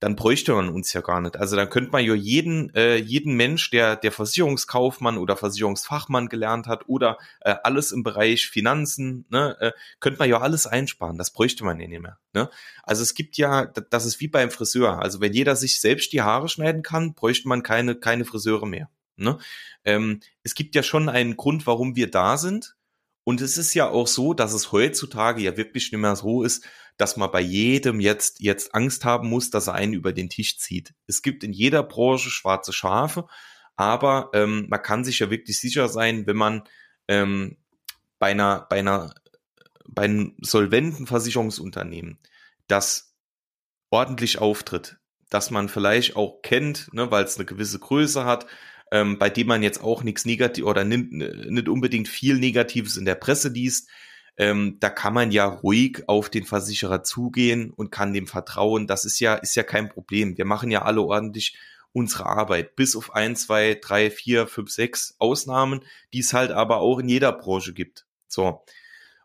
dann 0.00 0.14
bräuchte 0.14 0.54
man 0.54 0.68
uns 0.68 0.92
ja 0.92 1.00
gar 1.00 1.20
nicht. 1.20 1.36
Also 1.36 1.56
dann 1.56 1.70
könnte 1.70 1.90
man 1.90 2.04
ja 2.04 2.14
jeden, 2.14 2.72
äh, 2.74 2.96
jeden 2.96 3.34
Mensch, 3.34 3.70
der, 3.70 3.96
der 3.96 4.12
Versicherungskaufmann 4.12 5.18
oder 5.18 5.36
Versicherungsfachmann 5.36 6.28
gelernt 6.28 6.68
hat 6.68 6.88
oder 6.88 7.18
äh, 7.40 7.56
alles 7.64 7.90
im 7.90 8.04
Bereich 8.04 8.46
Finanzen, 8.46 9.26
ne, 9.28 9.56
äh, 9.60 9.72
könnte 9.98 10.20
man 10.20 10.28
ja 10.28 10.40
alles 10.40 10.68
einsparen. 10.68 11.18
Das 11.18 11.32
bräuchte 11.32 11.64
man 11.64 11.80
ja 11.80 11.88
nicht 11.88 12.00
mehr. 12.00 12.18
Ne? 12.32 12.48
Also 12.84 13.02
es 13.02 13.14
gibt 13.14 13.36
ja, 13.38 13.66
das 13.66 14.06
ist 14.06 14.20
wie 14.20 14.28
beim 14.28 14.52
Friseur. 14.52 15.02
Also 15.02 15.20
wenn 15.20 15.32
jeder 15.32 15.56
sich 15.56 15.80
selbst 15.80 16.12
die 16.12 16.22
Haare 16.22 16.48
schneiden 16.48 16.82
kann, 16.82 17.14
bräuchte 17.14 17.48
man 17.48 17.64
keine, 17.64 17.96
keine 17.96 18.24
Friseure 18.24 18.66
mehr. 18.66 18.88
Ne? 19.18 19.38
Ähm, 19.84 20.20
es 20.42 20.54
gibt 20.54 20.74
ja 20.74 20.82
schon 20.82 21.08
einen 21.08 21.36
Grund, 21.36 21.66
warum 21.66 21.96
wir 21.96 22.10
da 22.10 22.36
sind. 22.36 22.76
Und 23.24 23.42
es 23.42 23.58
ist 23.58 23.74
ja 23.74 23.88
auch 23.90 24.06
so, 24.06 24.32
dass 24.32 24.54
es 24.54 24.72
heutzutage 24.72 25.42
ja 25.42 25.56
wirklich 25.56 25.92
nicht 25.92 26.00
mehr 26.00 26.16
so 26.16 26.42
ist, 26.42 26.64
dass 26.96 27.16
man 27.16 27.30
bei 27.30 27.40
jedem 27.40 28.00
jetzt, 28.00 28.40
jetzt 28.40 28.74
Angst 28.74 29.04
haben 29.04 29.28
muss, 29.28 29.50
dass 29.50 29.68
er 29.68 29.74
einen 29.74 29.92
über 29.92 30.12
den 30.12 30.30
Tisch 30.30 30.58
zieht. 30.58 30.94
Es 31.06 31.22
gibt 31.22 31.44
in 31.44 31.52
jeder 31.52 31.82
Branche 31.82 32.30
schwarze 32.30 32.72
Schafe, 32.72 33.26
aber 33.76 34.30
ähm, 34.34 34.66
man 34.68 34.82
kann 34.82 35.04
sich 35.04 35.20
ja 35.20 35.30
wirklich 35.30 35.60
sicher 35.60 35.88
sein, 35.88 36.26
wenn 36.26 36.36
man 36.36 36.62
ähm, 37.06 37.58
bei 38.18 38.32
einer, 38.32 38.66
bei 38.68 38.80
einer, 38.80 39.14
bei 39.86 40.02
einem 40.02 40.34
solventen 40.40 41.06
Versicherungsunternehmen, 41.06 42.18
das 42.66 43.14
ordentlich 43.90 44.38
auftritt, 44.38 44.98
dass 45.30 45.50
man 45.50 45.68
vielleicht 45.68 46.16
auch 46.16 46.42
kennt, 46.42 46.92
ne, 46.92 47.10
weil 47.10 47.24
es 47.24 47.36
eine 47.36 47.46
gewisse 47.46 47.78
Größe 47.78 48.24
hat, 48.24 48.46
ähm, 48.92 49.18
bei 49.18 49.30
dem 49.30 49.46
man 49.48 49.62
jetzt 49.62 49.82
auch 49.82 50.02
nichts 50.02 50.24
negativ 50.24 50.64
oder 50.64 50.84
nicht, 50.84 51.12
nicht 51.12 51.68
unbedingt 51.68 52.08
viel 52.08 52.38
Negatives 52.38 52.96
in 52.96 53.04
der 53.04 53.14
Presse 53.14 53.48
liest. 53.48 53.88
Ähm, 54.36 54.76
da 54.80 54.88
kann 54.88 55.14
man 55.14 55.32
ja 55.32 55.46
ruhig 55.46 56.04
auf 56.06 56.30
den 56.30 56.44
Versicherer 56.44 57.02
zugehen 57.02 57.70
und 57.70 57.90
kann 57.90 58.12
dem 58.12 58.26
vertrauen. 58.26 58.86
Das 58.86 59.04
ist 59.04 59.18
ja, 59.18 59.34
ist 59.34 59.56
ja 59.56 59.64
kein 59.64 59.88
Problem. 59.88 60.38
Wir 60.38 60.44
machen 60.44 60.70
ja 60.70 60.82
alle 60.82 61.02
ordentlich 61.02 61.58
unsere 61.92 62.26
Arbeit. 62.26 62.76
Bis 62.76 62.94
auf 62.94 63.14
ein, 63.14 63.34
zwei, 63.34 63.74
drei, 63.74 64.10
vier, 64.10 64.46
fünf, 64.46 64.70
sechs 64.70 65.16
Ausnahmen, 65.18 65.84
die 66.12 66.20
es 66.20 66.32
halt 66.32 66.52
aber 66.52 66.78
auch 66.78 67.00
in 67.00 67.08
jeder 67.08 67.32
Branche 67.32 67.74
gibt. 67.74 68.06
So. 68.28 68.64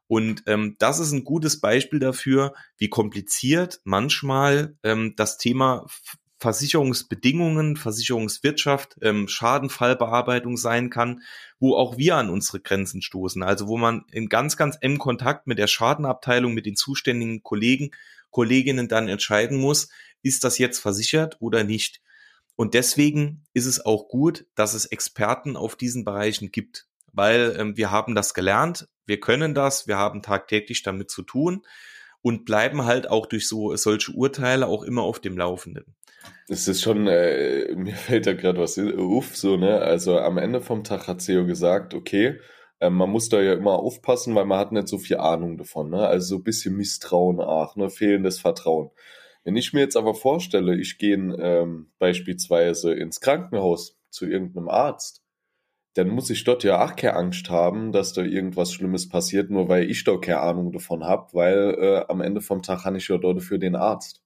Und 0.08 0.44
ähm, 0.48 0.76
das 0.80 1.00
ist 1.00 1.12
ein 1.12 1.24
gutes 1.24 1.60
Beispiel 1.60 2.00
dafür, 2.00 2.54
wie 2.78 2.90
kompliziert 2.90 3.82
manchmal 3.84 4.78
ähm, 4.84 5.14
das 5.16 5.38
Thema 5.38 5.86
Versicherungsbedingungen, 6.44 7.78
Versicherungswirtschaft, 7.78 8.98
ähm, 9.02 9.30
Schadenfallbearbeitung 9.30 10.58
sein 10.58 10.90
kann, 10.90 11.22
wo 11.58 11.78
auch 11.78 11.98
wir 11.98 12.18
an 12.18 12.30
unsere 12.30 12.60
Grenzen 12.60 13.02
stoßen. 13.02 13.42
Also 13.44 13.70
wo 13.70 13.78
man 13.78 14.04
in 14.12 14.28
ganz, 14.28 14.58
ganz 14.58 14.78
engem 14.82 15.00
Kontakt 15.00 15.48
mit 15.48 15.58
der 15.58 15.68
Schadenabteilung, 15.68 16.54
mit 16.54 16.66
den 16.66 16.76
zuständigen 16.76 17.44
Kollegen, 17.44 17.92
Kolleginnen 18.30 18.90
dann 18.90 19.08
entscheiden 19.08 19.58
muss, 19.58 19.88
ist 20.22 20.44
das 20.44 20.58
jetzt 20.58 20.80
versichert 20.80 21.38
oder 21.40 21.64
nicht. 21.64 22.02
Und 22.58 22.74
deswegen 22.74 23.46
ist 23.54 23.66
es 23.66 23.86
auch 23.86 24.10
gut, 24.10 24.46
dass 24.54 24.74
es 24.74 24.86
Experten 24.86 25.56
auf 25.56 25.78
diesen 25.78 26.04
Bereichen 26.04 26.52
gibt, 26.52 26.88
weil 27.14 27.56
ähm, 27.58 27.78
wir 27.78 27.90
haben 27.90 28.16
das 28.16 28.34
gelernt, 28.34 28.90
wir 29.06 29.22
können 29.22 29.54
das, 29.54 29.88
wir 29.88 29.98
haben 29.98 30.22
tagtäglich 30.22 30.84
damit 30.84 31.10
zu 31.10 31.24
tun 31.24 31.66
und 32.22 32.44
bleiben 32.44 32.84
halt 32.84 33.10
auch 33.10 33.28
durch 33.28 33.48
so 33.48 33.74
solche 33.78 34.12
Urteile 34.12 34.68
auch 34.68 34.84
immer 34.84 35.04
auf 35.04 35.22
dem 35.22 35.38
Laufenden. 35.38 35.96
Es 36.48 36.68
ist 36.68 36.82
schon, 36.82 37.08
äh, 37.08 37.74
mir 37.76 37.96
fällt 37.96 38.28
da 38.28 38.34
gerade 38.34 38.60
was 38.60 38.78
auf, 38.80 39.36
so, 39.36 39.58
ne? 39.58 39.80
Also 39.80 40.20
am 40.20 40.38
Ende 40.38 40.62
vom 40.62 40.84
Tag 40.84 41.08
hat 41.08 41.22
CEO 41.22 41.46
gesagt, 41.46 41.94
okay, 41.94 42.40
äh, 42.80 42.90
man 42.90 43.10
muss 43.10 43.30
da 43.30 43.42
ja 43.42 43.54
immer 43.54 43.74
aufpassen, 43.80 44.36
weil 44.36 44.46
man 44.46 44.60
hat 44.60 44.72
nicht 44.72 44.88
so 44.88 44.98
viel 44.98 45.18
Ahnung 45.18 45.58
davon, 45.58 45.90
ne? 45.90 46.06
Also 46.08 46.36
so 46.36 46.36
ein 46.38 46.44
bisschen 46.44 46.76
Misstrauen 46.76 47.40
auch, 47.40 47.76
ne? 47.76 47.90
Fehlendes 47.90 48.40
Vertrauen. 48.40 48.92
Wenn 49.44 49.58
ich 49.58 49.74
mir 49.74 49.82
jetzt 49.82 49.98
aber 49.98 50.16
vorstelle, 50.16 50.76
ich 50.78 50.98
gehe 50.98 51.16
ähm, 51.16 51.92
beispielsweise 52.00 52.94
ins 52.94 53.20
Krankenhaus 53.20 53.98
zu 54.10 54.26
irgendeinem 54.26 54.70
Arzt, 54.70 55.22
dann 55.96 56.10
muss 56.10 56.30
ich 56.30 56.44
dort 56.44 56.64
ja 56.64 56.84
auch 56.84 56.96
keine 56.96 57.16
Angst 57.16 57.50
haben, 57.50 57.92
dass 57.92 58.14
da 58.14 58.24
irgendwas 58.24 58.74
Schlimmes 58.74 59.10
passiert, 59.10 59.50
nur 59.52 59.70
weil 59.70 59.90
ich 59.90 60.04
da 60.04 60.18
keine 60.18 60.42
Ahnung 60.42 60.72
davon 60.72 61.04
habe, 61.04 61.28
weil 61.34 61.76
äh, 61.80 62.06
am 62.10 62.22
Ende 62.22 62.42
vom 62.42 62.64
Tag 62.64 62.86
habe 62.86 62.98
ich 62.98 63.08
ja 63.10 63.18
dort 63.18 63.44
für 63.44 63.60
den 63.60 63.76
Arzt. 63.76 64.23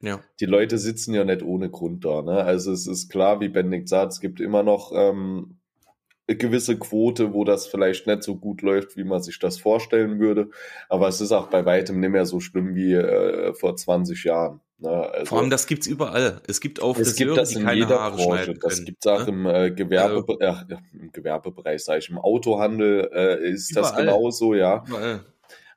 Ja. 0.00 0.20
Die 0.40 0.46
Leute 0.46 0.78
sitzen 0.78 1.14
ja 1.14 1.24
nicht 1.24 1.42
ohne 1.42 1.70
Grund 1.70 2.04
da. 2.04 2.22
Ne? 2.22 2.42
Also 2.42 2.72
es 2.72 2.86
ist 2.86 3.10
klar, 3.10 3.40
wie 3.40 3.48
Benedikt 3.48 3.88
sagt, 3.88 4.12
es 4.12 4.20
gibt 4.20 4.40
immer 4.40 4.62
noch 4.62 4.92
ähm, 4.94 5.58
eine 6.26 6.38
gewisse 6.38 6.78
Quote, 6.78 7.34
wo 7.34 7.44
das 7.44 7.66
vielleicht 7.66 8.06
nicht 8.06 8.22
so 8.22 8.36
gut 8.36 8.62
läuft, 8.62 8.96
wie 8.96 9.04
man 9.04 9.22
sich 9.22 9.38
das 9.38 9.58
vorstellen 9.58 10.18
würde. 10.18 10.48
Aber 10.88 11.08
es 11.08 11.20
ist 11.20 11.32
auch 11.32 11.48
bei 11.48 11.66
weitem 11.66 12.00
nicht 12.00 12.10
mehr 12.10 12.24
so 12.24 12.40
schlimm 12.40 12.74
wie 12.74 12.94
äh, 12.94 13.52
vor 13.54 13.76
20 13.76 14.24
Jahren. 14.24 14.60
Ne? 14.78 14.88
Also, 14.88 15.26
Vor 15.26 15.40
allem, 15.40 15.50
das 15.50 15.66
gibt's 15.66 15.86
überall. 15.86 16.40
Es 16.46 16.60
gibt 16.60 16.80
auch 16.80 16.96
es 16.96 17.14
gibt 17.14 17.36
das 17.36 17.54
in 17.54 17.68
jeder 17.68 18.00
Haare 18.00 18.16
Branche. 18.16 18.54
Das 18.54 18.82
gibt 18.82 19.04
es 19.04 19.12
auch 19.12 19.26
ne? 19.26 19.32
im, 19.32 19.46
äh, 19.46 19.70
Gewerbe, 19.70 20.24
also, 20.40 20.74
äh, 20.74 20.78
im 20.98 21.12
Gewerbebereich, 21.12 21.84
sage 21.84 21.98
ich, 21.98 22.08
im 22.08 22.16
Autohandel 22.16 23.10
äh, 23.12 23.50
ist 23.50 23.72
überall. 23.72 23.90
das 23.90 23.98
genauso, 23.98 24.54
ja. 24.54 24.82
Überall 24.86 25.20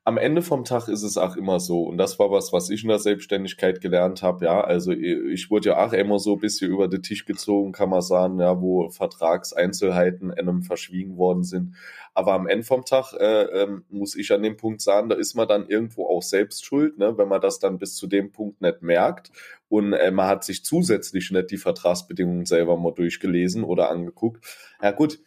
am 0.05 0.17
Ende 0.17 0.41
vom 0.41 0.65
Tag 0.65 0.89
ist 0.89 1.03
es 1.03 1.17
auch 1.17 1.37
immer 1.37 1.61
so, 1.61 1.83
und 1.83 1.97
das 1.97 2.19
war 2.19 2.29
was, 2.29 2.51
was 2.51 2.69
ich 2.69 2.83
in 2.83 2.89
der 2.89 2.99
Selbstständigkeit 2.99 3.79
gelernt 3.79 4.21
habe, 4.21 4.45
ja, 4.45 4.59
also 4.59 4.91
ich 4.91 5.49
wurde 5.49 5.69
ja 5.69 5.85
auch 5.85 5.93
immer 5.93 6.19
so 6.19 6.33
ein 6.33 6.39
bisschen 6.39 6.69
über 6.69 6.89
den 6.89 7.01
Tisch 7.01 7.23
gezogen, 7.23 7.71
kann 7.71 7.89
man 7.89 8.01
sagen, 8.01 8.37
ja, 8.39 8.59
wo 8.59 8.89
Vertragseinzelheiten 8.89 10.31
einem 10.31 10.61
verschwiegen 10.63 11.17
worden 11.17 11.43
sind. 11.43 11.75
Aber 12.13 12.33
am 12.33 12.47
Ende 12.47 12.65
vom 12.65 12.83
Tag 12.83 13.13
äh, 13.13 13.43
ähm, 13.63 13.85
muss 13.89 14.15
ich 14.15 14.33
an 14.33 14.43
dem 14.43 14.57
Punkt 14.57 14.81
sagen, 14.81 15.07
da 15.07 15.15
ist 15.15 15.35
man 15.35 15.47
dann 15.47 15.67
irgendwo 15.67 16.05
auch 16.05 16.21
selbst 16.21 16.65
schuld, 16.65 16.97
ne, 16.97 17.17
wenn 17.17 17.29
man 17.29 17.39
das 17.39 17.59
dann 17.59 17.79
bis 17.79 17.95
zu 17.95 18.05
dem 18.05 18.33
Punkt 18.33 18.61
nicht 18.61 18.81
merkt 18.81 19.31
und 19.69 19.93
äh, 19.93 20.11
man 20.11 20.27
hat 20.27 20.43
sich 20.43 20.65
zusätzlich 20.65 21.31
nicht 21.31 21.49
die 21.49 21.57
Vertragsbedingungen 21.57 22.45
selber 22.45 22.75
mal 22.77 22.93
durchgelesen 22.93 23.63
oder 23.63 23.89
angeguckt. 23.89 24.45
Ja 24.81 24.91
gut, 24.91 25.19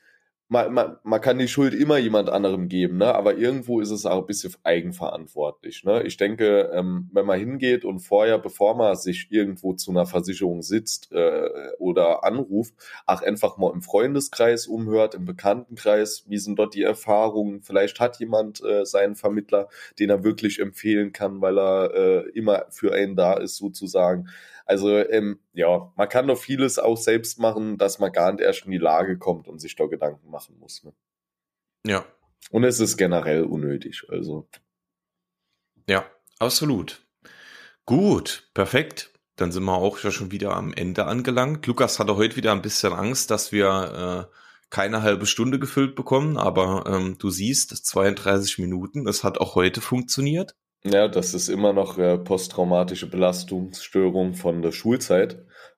man, 0.48 0.72
man, 0.72 0.96
man 1.02 1.20
kann 1.20 1.38
die 1.38 1.48
Schuld 1.48 1.74
immer 1.74 1.98
jemand 1.98 2.28
anderem 2.28 2.68
geben, 2.68 2.98
ne? 2.98 3.12
aber 3.14 3.37
irgendwo 3.37 3.80
ist 3.80 3.90
es 3.90 4.06
auch 4.06 4.20
ein 4.20 4.26
bisschen 4.26 4.54
eigenverantwortlich. 4.62 5.82
Ne? 5.82 6.04
Ich 6.04 6.16
denke, 6.16 6.70
ähm, 6.72 7.11
wenn 7.12 7.26
man 7.26 7.38
hingeht 7.38 7.85
und 7.85 7.98
vorher, 7.98 8.38
bevor 8.38 8.76
man 8.76 8.94
sich 8.94 9.26
irgendwo 9.30 9.72
zu 9.72 9.90
einer 9.90 10.06
Versicherung 10.06 10.62
sitzt 10.62 11.11
äh, 11.11 11.48
oder 11.78 12.22
anruft, 12.22 12.74
auch 13.06 13.22
einfach 13.22 13.56
mal 13.56 13.72
im 13.72 13.82
Freundeskreis 13.82 14.68
umhört, 14.68 15.16
im 15.16 15.24
Bekanntenkreis, 15.24 16.24
wie 16.28 16.38
sind 16.38 16.59
dort 16.59 16.74
die 16.74 16.82
Erfahrungen? 16.82 17.62
Vielleicht 17.62 17.98
hat 17.98 18.20
jemand 18.20 18.62
äh, 18.62 18.85
seinen 18.85 19.16
Vermittler, 19.16 19.68
den 19.98 20.11
er 20.11 20.22
wirklich 20.22 20.61
empfehlen 20.61 21.12
kann, 21.12 21.40
weil 21.40 21.59
er 21.59 21.94
äh, 21.94 22.30
immer 22.30 22.66
für 22.70 22.94
einen 22.94 23.16
da 23.16 23.35
ist, 23.35 23.56
sozusagen. 23.56 24.28
Also 24.66 24.98
ähm, 24.98 25.38
ja, 25.52 25.92
man 25.96 26.09
kann 26.09 26.26
doch 26.26 26.38
vieles 26.38 26.79
auch 26.79 26.96
selbst 26.96 27.38
machen, 27.38 27.79
dass 27.79 28.00
man 28.00 28.12
gar 28.12 28.33
nicht 28.33 28.42
erst 28.42 28.64
in 28.66 28.72
die 28.72 28.79
Lage 28.79 29.16
kommt 29.16 29.46
und 29.46 29.61
sich 29.61 29.76
da 29.76 29.87
Gedanken 29.87 30.29
machen 30.29 30.59
muss. 30.59 30.83
Ne? 30.83 30.92
Ja. 31.87 32.05
Und 32.50 32.64
es 32.64 32.81
ist 32.81 32.96
generell 32.96 33.44
unnötig. 33.44 34.05
Also. 34.09 34.48
Ja, 35.88 36.05
absolut. 36.40 37.07
Gut, 37.87 38.50
perfekt. 38.55 39.12
Dann 39.37 39.52
sind 39.52 39.64
wir 39.64 39.76
auch 39.76 39.98
schon 39.98 40.33
wieder 40.33 40.57
am 40.57 40.72
Ende 40.72 41.05
angelangt. 41.07 41.66
Lukas 41.66 42.00
hatte 42.00 42.16
heute 42.16 42.37
wieder 42.37 42.52
ein 42.52 42.62
bisschen 42.62 42.92
Angst, 42.92 43.31
dass 43.31 43.52
wir 43.52 44.29
äh, 44.29 44.37
keine 44.70 45.02
halbe 45.02 45.26
Stunde 45.26 45.61
gefüllt 45.61 45.94
bekommen, 45.94 46.38
aber 46.38 46.85
ähm, 46.88 47.18
du 47.18 47.31
siehst, 47.31 47.70
32 47.87 48.59
Minuten, 48.59 49.07
es 49.07 49.22
hat 49.22 49.38
auch 49.38 49.55
heute 49.55 49.81
funktioniert. 49.81 50.57
Ja, 50.88 51.09
das 51.09 51.35
ist 51.35 51.49
immer 51.49 51.72
noch 51.72 51.99
äh, 51.99 52.16
posttraumatische 52.16 53.11
Belastungsstörung 53.11 54.35
von 54.35 54.62
der 54.62 54.70
Schulzeit 54.70 55.37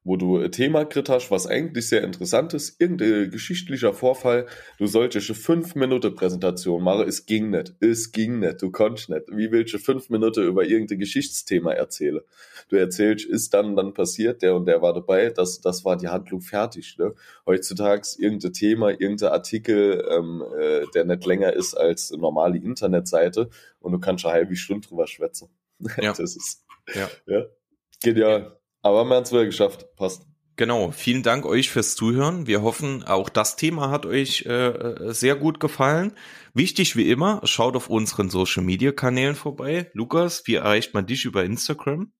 wo 0.09 0.17
du 0.17 0.39
ein 0.39 0.51
Thema 0.51 0.87
kriegt 0.87 1.11
hast, 1.11 1.31
was 1.31 1.47
eigentlich 1.47 1.87
sehr 1.87 2.03
interessant 2.03 2.55
ist, 2.55 2.81
irgendein 2.81 3.31
geschichtlicher 3.31 3.93
Vorfall, 3.93 4.47
du 4.79 4.87
solltest 4.87 5.29
eine 5.29 5.39
5 5.39 5.75
Minuten 5.75 6.15
Präsentation 6.15 6.83
machen, 6.83 7.07
es 7.07 7.27
ging 7.27 7.51
nicht, 7.51 7.75
es 7.81 8.11
ging 8.11 8.39
nicht, 8.39 8.63
du 8.63 8.71
konntest 8.71 9.11
nicht. 9.11 9.25
Wie 9.31 9.53
willst 9.53 9.75
du 9.75 9.79
5 9.79 10.09
Minuten 10.09 10.45
über 10.45 10.65
irgendein 10.65 10.99
Geschichtsthema 10.99 11.73
erzählen? 11.73 12.23
Du 12.71 12.77
erzählst, 12.77 13.27
ist 13.27 13.53
dann 13.53 13.77
dann 13.77 13.93
passiert, 13.93 14.41
der 14.41 14.57
und 14.57 14.65
der 14.65 14.81
war 14.81 14.95
dabei, 14.95 15.29
das, 15.29 15.61
das 15.61 15.85
war 15.85 15.99
die 15.99 16.09
Handlung 16.09 16.41
fertig. 16.41 16.97
Ne? 16.99 17.15
Heutzutage 17.45 18.09
irgendein 18.17 18.55
Thema, 18.55 18.89
irgendein 18.89 19.29
Artikel, 19.33 20.09
ähm, 20.11 20.43
äh, 20.59 20.87
der 20.95 21.05
nicht 21.05 21.27
länger 21.27 21.53
ist 21.53 21.75
als 21.75 22.13
eine 22.13 22.23
normale 22.23 22.57
Internetseite 22.57 23.51
und 23.81 23.93
du 23.93 23.99
kannst 23.99 24.25
eine 24.25 24.33
halbe 24.33 24.57
Stunde 24.57 24.89
drüber 24.89 25.07
schwätzen. 25.07 25.51
Ja. 26.01 26.13
Das 26.13 26.35
ist, 26.35 26.65
ja. 26.95 27.09
ja. 27.27 27.45
Genial. 28.03 28.58
Aber 28.83 29.05
wir 29.05 29.17
haben 29.17 29.23
es 29.23 29.33
wieder 29.33 29.47
geschafft. 29.47 29.95
Passt. 29.97 30.27
Genau, 30.59 30.91
vielen 30.91 31.23
Dank 31.23 31.47
euch 31.47 31.71
fürs 31.71 31.95
Zuhören. 31.95 32.49
Wir 32.49 32.63
hoffen, 32.63 33.05
auch 33.05 33.29
das 33.29 33.55
Thema 33.55 33.91
hat 33.91 34.07
euch 34.07 34.45
äh, 34.47 34.69
äh, 34.69 35.15
sehr 35.15 35.37
gut 35.37 35.61
gefallen. 35.61 36.15
Wichtig 36.53 36.97
wie 36.97 37.11
immer, 37.11 37.41
schaut 37.45 37.77
auf 37.77 37.89
unseren 37.89 38.29
Social 38.29 38.65
Media 38.65 38.91
Kanälen 38.91 39.37
vorbei. 39.37 39.89
Lukas, 39.93 40.43
wie 40.47 40.57
erreicht 40.57 40.95
man 40.95 41.07
dich 41.07 41.25
über 41.27 41.45
Instagram? 41.45 42.13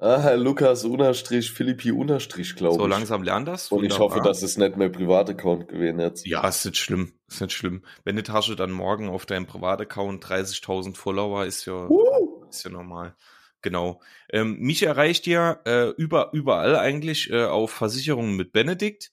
Ah, 0.00 0.32
Lukas 0.34 0.84
unterstrich 0.84 1.52
Philippi 1.52 1.92
unterstrich, 1.92 2.56
glaube 2.56 2.74
ich. 2.74 2.80
So 2.80 2.86
langsam 2.88 3.22
lernt 3.22 3.46
das. 3.46 3.70
Und 3.70 3.84
ich 3.84 3.96
hoffe, 3.96 4.20
dass 4.20 4.42
es 4.42 4.58
nicht 4.58 4.76
mehr 4.76 4.88
Privataccount 4.88 5.68
gewesen 5.68 6.00
jetzt. 6.00 6.26
Ja, 6.26 6.46
ist 6.48 6.64
nicht 6.64 6.76
schlimm. 6.76 7.12
Ist 7.28 7.40
nicht 7.40 7.52
schlimm. 7.52 7.84
Wenn 8.02 8.16
die 8.16 8.24
Tasche 8.24 8.56
dann 8.56 8.72
morgen 8.72 9.08
auf 9.08 9.26
deinem 9.26 9.46
Privataccount 9.46 10.24
30.000 10.24 10.96
Follower 10.96 11.44
ist 11.44 11.66
ja, 11.66 11.86
uh. 11.86 12.44
ist 12.50 12.64
ja 12.64 12.70
normal. 12.70 13.14
Genau. 13.64 14.02
Ähm, 14.28 14.58
mich 14.58 14.82
erreicht 14.82 15.26
ja 15.26 15.58
äh, 15.64 15.88
über, 15.96 16.34
überall 16.34 16.76
eigentlich 16.76 17.30
äh, 17.30 17.44
auf 17.44 17.70
Versicherungen 17.70 18.36
mit 18.36 18.52
Benedikt. 18.52 19.10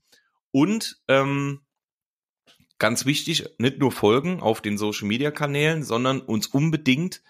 Und 0.52 1.02
ähm, 1.08 1.62
ganz 2.78 3.06
wichtig, 3.06 3.46
nicht 3.60 3.80
nur 3.80 3.94
folgen 3.94 4.42
auf 4.42 4.60
den 4.60 4.78
Social 4.78 5.08
Media 5.08 5.32
Kanälen, 5.32 5.84
sondern 5.84 6.20
uns 6.20 6.48
unbedingt 6.48 7.24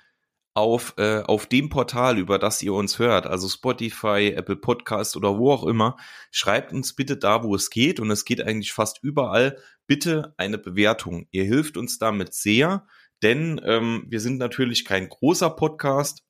auf, 0.55 0.95
äh, 0.97 1.21
auf 1.21 1.45
dem 1.45 1.69
Portal, 1.69 2.17
über 2.17 2.39
das 2.39 2.59
ihr 2.63 2.73
uns 2.73 2.97
hört, 2.97 3.27
also 3.27 3.47
Spotify, 3.47 4.33
Apple 4.35 4.55
Podcast 4.55 5.15
oder 5.15 5.37
wo 5.37 5.51
auch 5.51 5.67
immer, 5.67 5.97
schreibt 6.31 6.73
uns 6.73 6.93
bitte 6.93 7.17
da, 7.17 7.43
wo 7.43 7.53
es 7.53 7.69
geht, 7.69 7.99
und 7.99 8.09
es 8.09 8.25
geht 8.25 8.41
eigentlich 8.41 8.73
fast 8.73 9.03
überall, 9.03 9.59
bitte 9.85 10.33
eine 10.37 10.57
Bewertung. 10.57 11.27
Ihr 11.29 11.43
hilft 11.43 11.77
uns 11.77 11.99
damit 11.99 12.33
sehr, 12.33 12.87
denn 13.21 13.61
ähm, 13.63 14.05
wir 14.07 14.19
sind 14.19 14.39
natürlich 14.39 14.85
kein 14.85 15.07
großer 15.07 15.51
Podcast, 15.51 16.23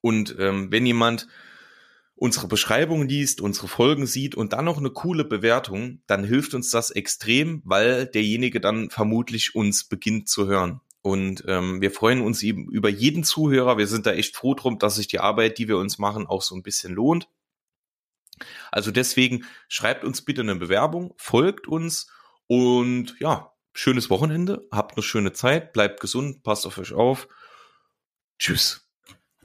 und 0.00 0.36
ähm, 0.38 0.70
wenn 0.70 0.86
jemand 0.86 1.26
unsere 2.14 2.48
Beschreibung 2.48 3.06
liest, 3.06 3.40
unsere 3.40 3.68
Folgen 3.68 4.06
sieht 4.06 4.34
und 4.34 4.54
dann 4.54 4.64
noch 4.64 4.78
eine 4.78 4.90
coole 4.90 5.24
Bewertung, 5.24 6.00
dann 6.06 6.24
hilft 6.24 6.54
uns 6.54 6.70
das 6.70 6.90
extrem, 6.90 7.60
weil 7.64 8.06
derjenige 8.06 8.60
dann 8.60 8.90
vermutlich 8.90 9.54
uns 9.54 9.84
beginnt 9.84 10.28
zu 10.28 10.46
hören. 10.46 10.80
Und 11.02 11.44
ähm, 11.46 11.80
wir 11.80 11.92
freuen 11.92 12.22
uns 12.22 12.42
eben 12.42 12.68
über 12.68 12.88
jeden 12.88 13.22
Zuhörer. 13.22 13.78
Wir 13.78 13.86
sind 13.86 14.06
da 14.06 14.12
echt 14.12 14.34
froh 14.34 14.54
drum, 14.54 14.78
dass 14.78 14.96
sich 14.96 15.06
die 15.06 15.20
Arbeit, 15.20 15.58
die 15.58 15.68
wir 15.68 15.76
uns 15.76 15.98
machen, 15.98 16.26
auch 16.26 16.42
so 16.42 16.56
ein 16.56 16.62
bisschen 16.62 16.94
lohnt. 16.94 17.28
Also 18.72 18.90
deswegen 18.90 19.44
schreibt 19.68 20.04
uns 20.04 20.22
bitte 20.22 20.40
eine 20.40 20.56
Bewerbung, 20.56 21.14
folgt 21.16 21.68
uns 21.68 22.10
und 22.48 23.14
ja, 23.20 23.52
schönes 23.72 24.10
Wochenende, 24.10 24.66
habt 24.70 24.96
eine 24.96 25.02
schöne 25.02 25.32
Zeit, 25.32 25.72
bleibt 25.72 26.00
gesund, 26.00 26.42
passt 26.42 26.66
auf 26.66 26.78
euch 26.78 26.92
auf. 26.92 27.28
Tschüss. 28.38 28.85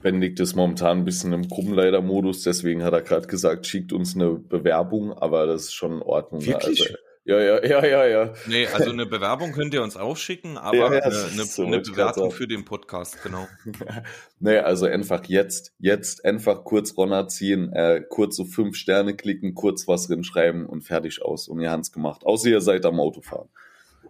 Benedikt 0.02 0.40
ist 0.40 0.54
momentan 0.54 0.98
ein 0.98 1.04
bisschen 1.04 1.32
im 1.32 1.48
Gruppenleiter-Modus, 1.48 2.42
deswegen 2.42 2.82
hat 2.82 2.92
er 2.92 3.02
gerade 3.02 3.26
gesagt, 3.26 3.66
schickt 3.66 3.92
uns 3.92 4.14
eine 4.14 4.32
Bewerbung, 4.32 5.12
aber 5.12 5.46
das 5.46 5.64
ist 5.64 5.74
schon 5.74 5.92
in 5.92 6.02
Ordnung. 6.02 6.44
Wirklich? 6.44 6.82
Also, 6.82 6.94
Ja, 7.24 7.40
ja, 7.40 7.64
ja, 7.64 7.86
ja, 7.86 8.06
ja. 8.06 8.32
Nee, 8.46 8.66
also 8.66 8.90
eine 8.90 9.06
Bewerbung 9.06 9.52
könnt 9.52 9.72
ihr 9.74 9.82
uns 9.82 9.96
auch 9.96 10.16
schicken, 10.16 10.58
aber 10.58 10.76
Ja, 10.76 10.92
ja, 10.92 11.00
eine, 11.02 11.14
eine, 11.14 11.44
so, 11.44 11.64
eine 11.64 11.80
Bewertung 11.80 12.32
für 12.32 12.48
den 12.48 12.64
Podcast, 12.64 13.22
genau. 13.22 13.46
nee, 14.40 14.58
also 14.58 14.86
einfach 14.86 15.24
jetzt, 15.26 15.72
jetzt 15.78 16.24
einfach 16.24 16.64
kurz 16.64 16.96
Ronner 16.96 17.28
ziehen, 17.28 17.72
äh, 17.72 18.02
kurz 18.08 18.36
so 18.36 18.44
fünf 18.44 18.76
Sterne 18.76 19.14
klicken, 19.14 19.54
kurz 19.54 19.86
was 19.86 20.08
drin 20.08 20.24
schreiben 20.24 20.66
und 20.66 20.82
fertig 20.82 21.22
aus. 21.22 21.46
Und 21.46 21.60
ihr 21.60 21.70
habt's 21.70 21.92
gemacht. 21.92 22.26
Außer 22.26 22.48
ihr 22.48 22.60
seid 22.60 22.84
am 22.86 22.98
Autofahren. 22.98 23.48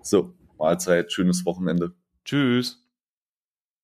So, 0.01 0.33
Mahlzeit, 0.59 1.13
schönes 1.13 1.45
Wochenende. 1.45 1.93
Tschüss. 2.25 2.82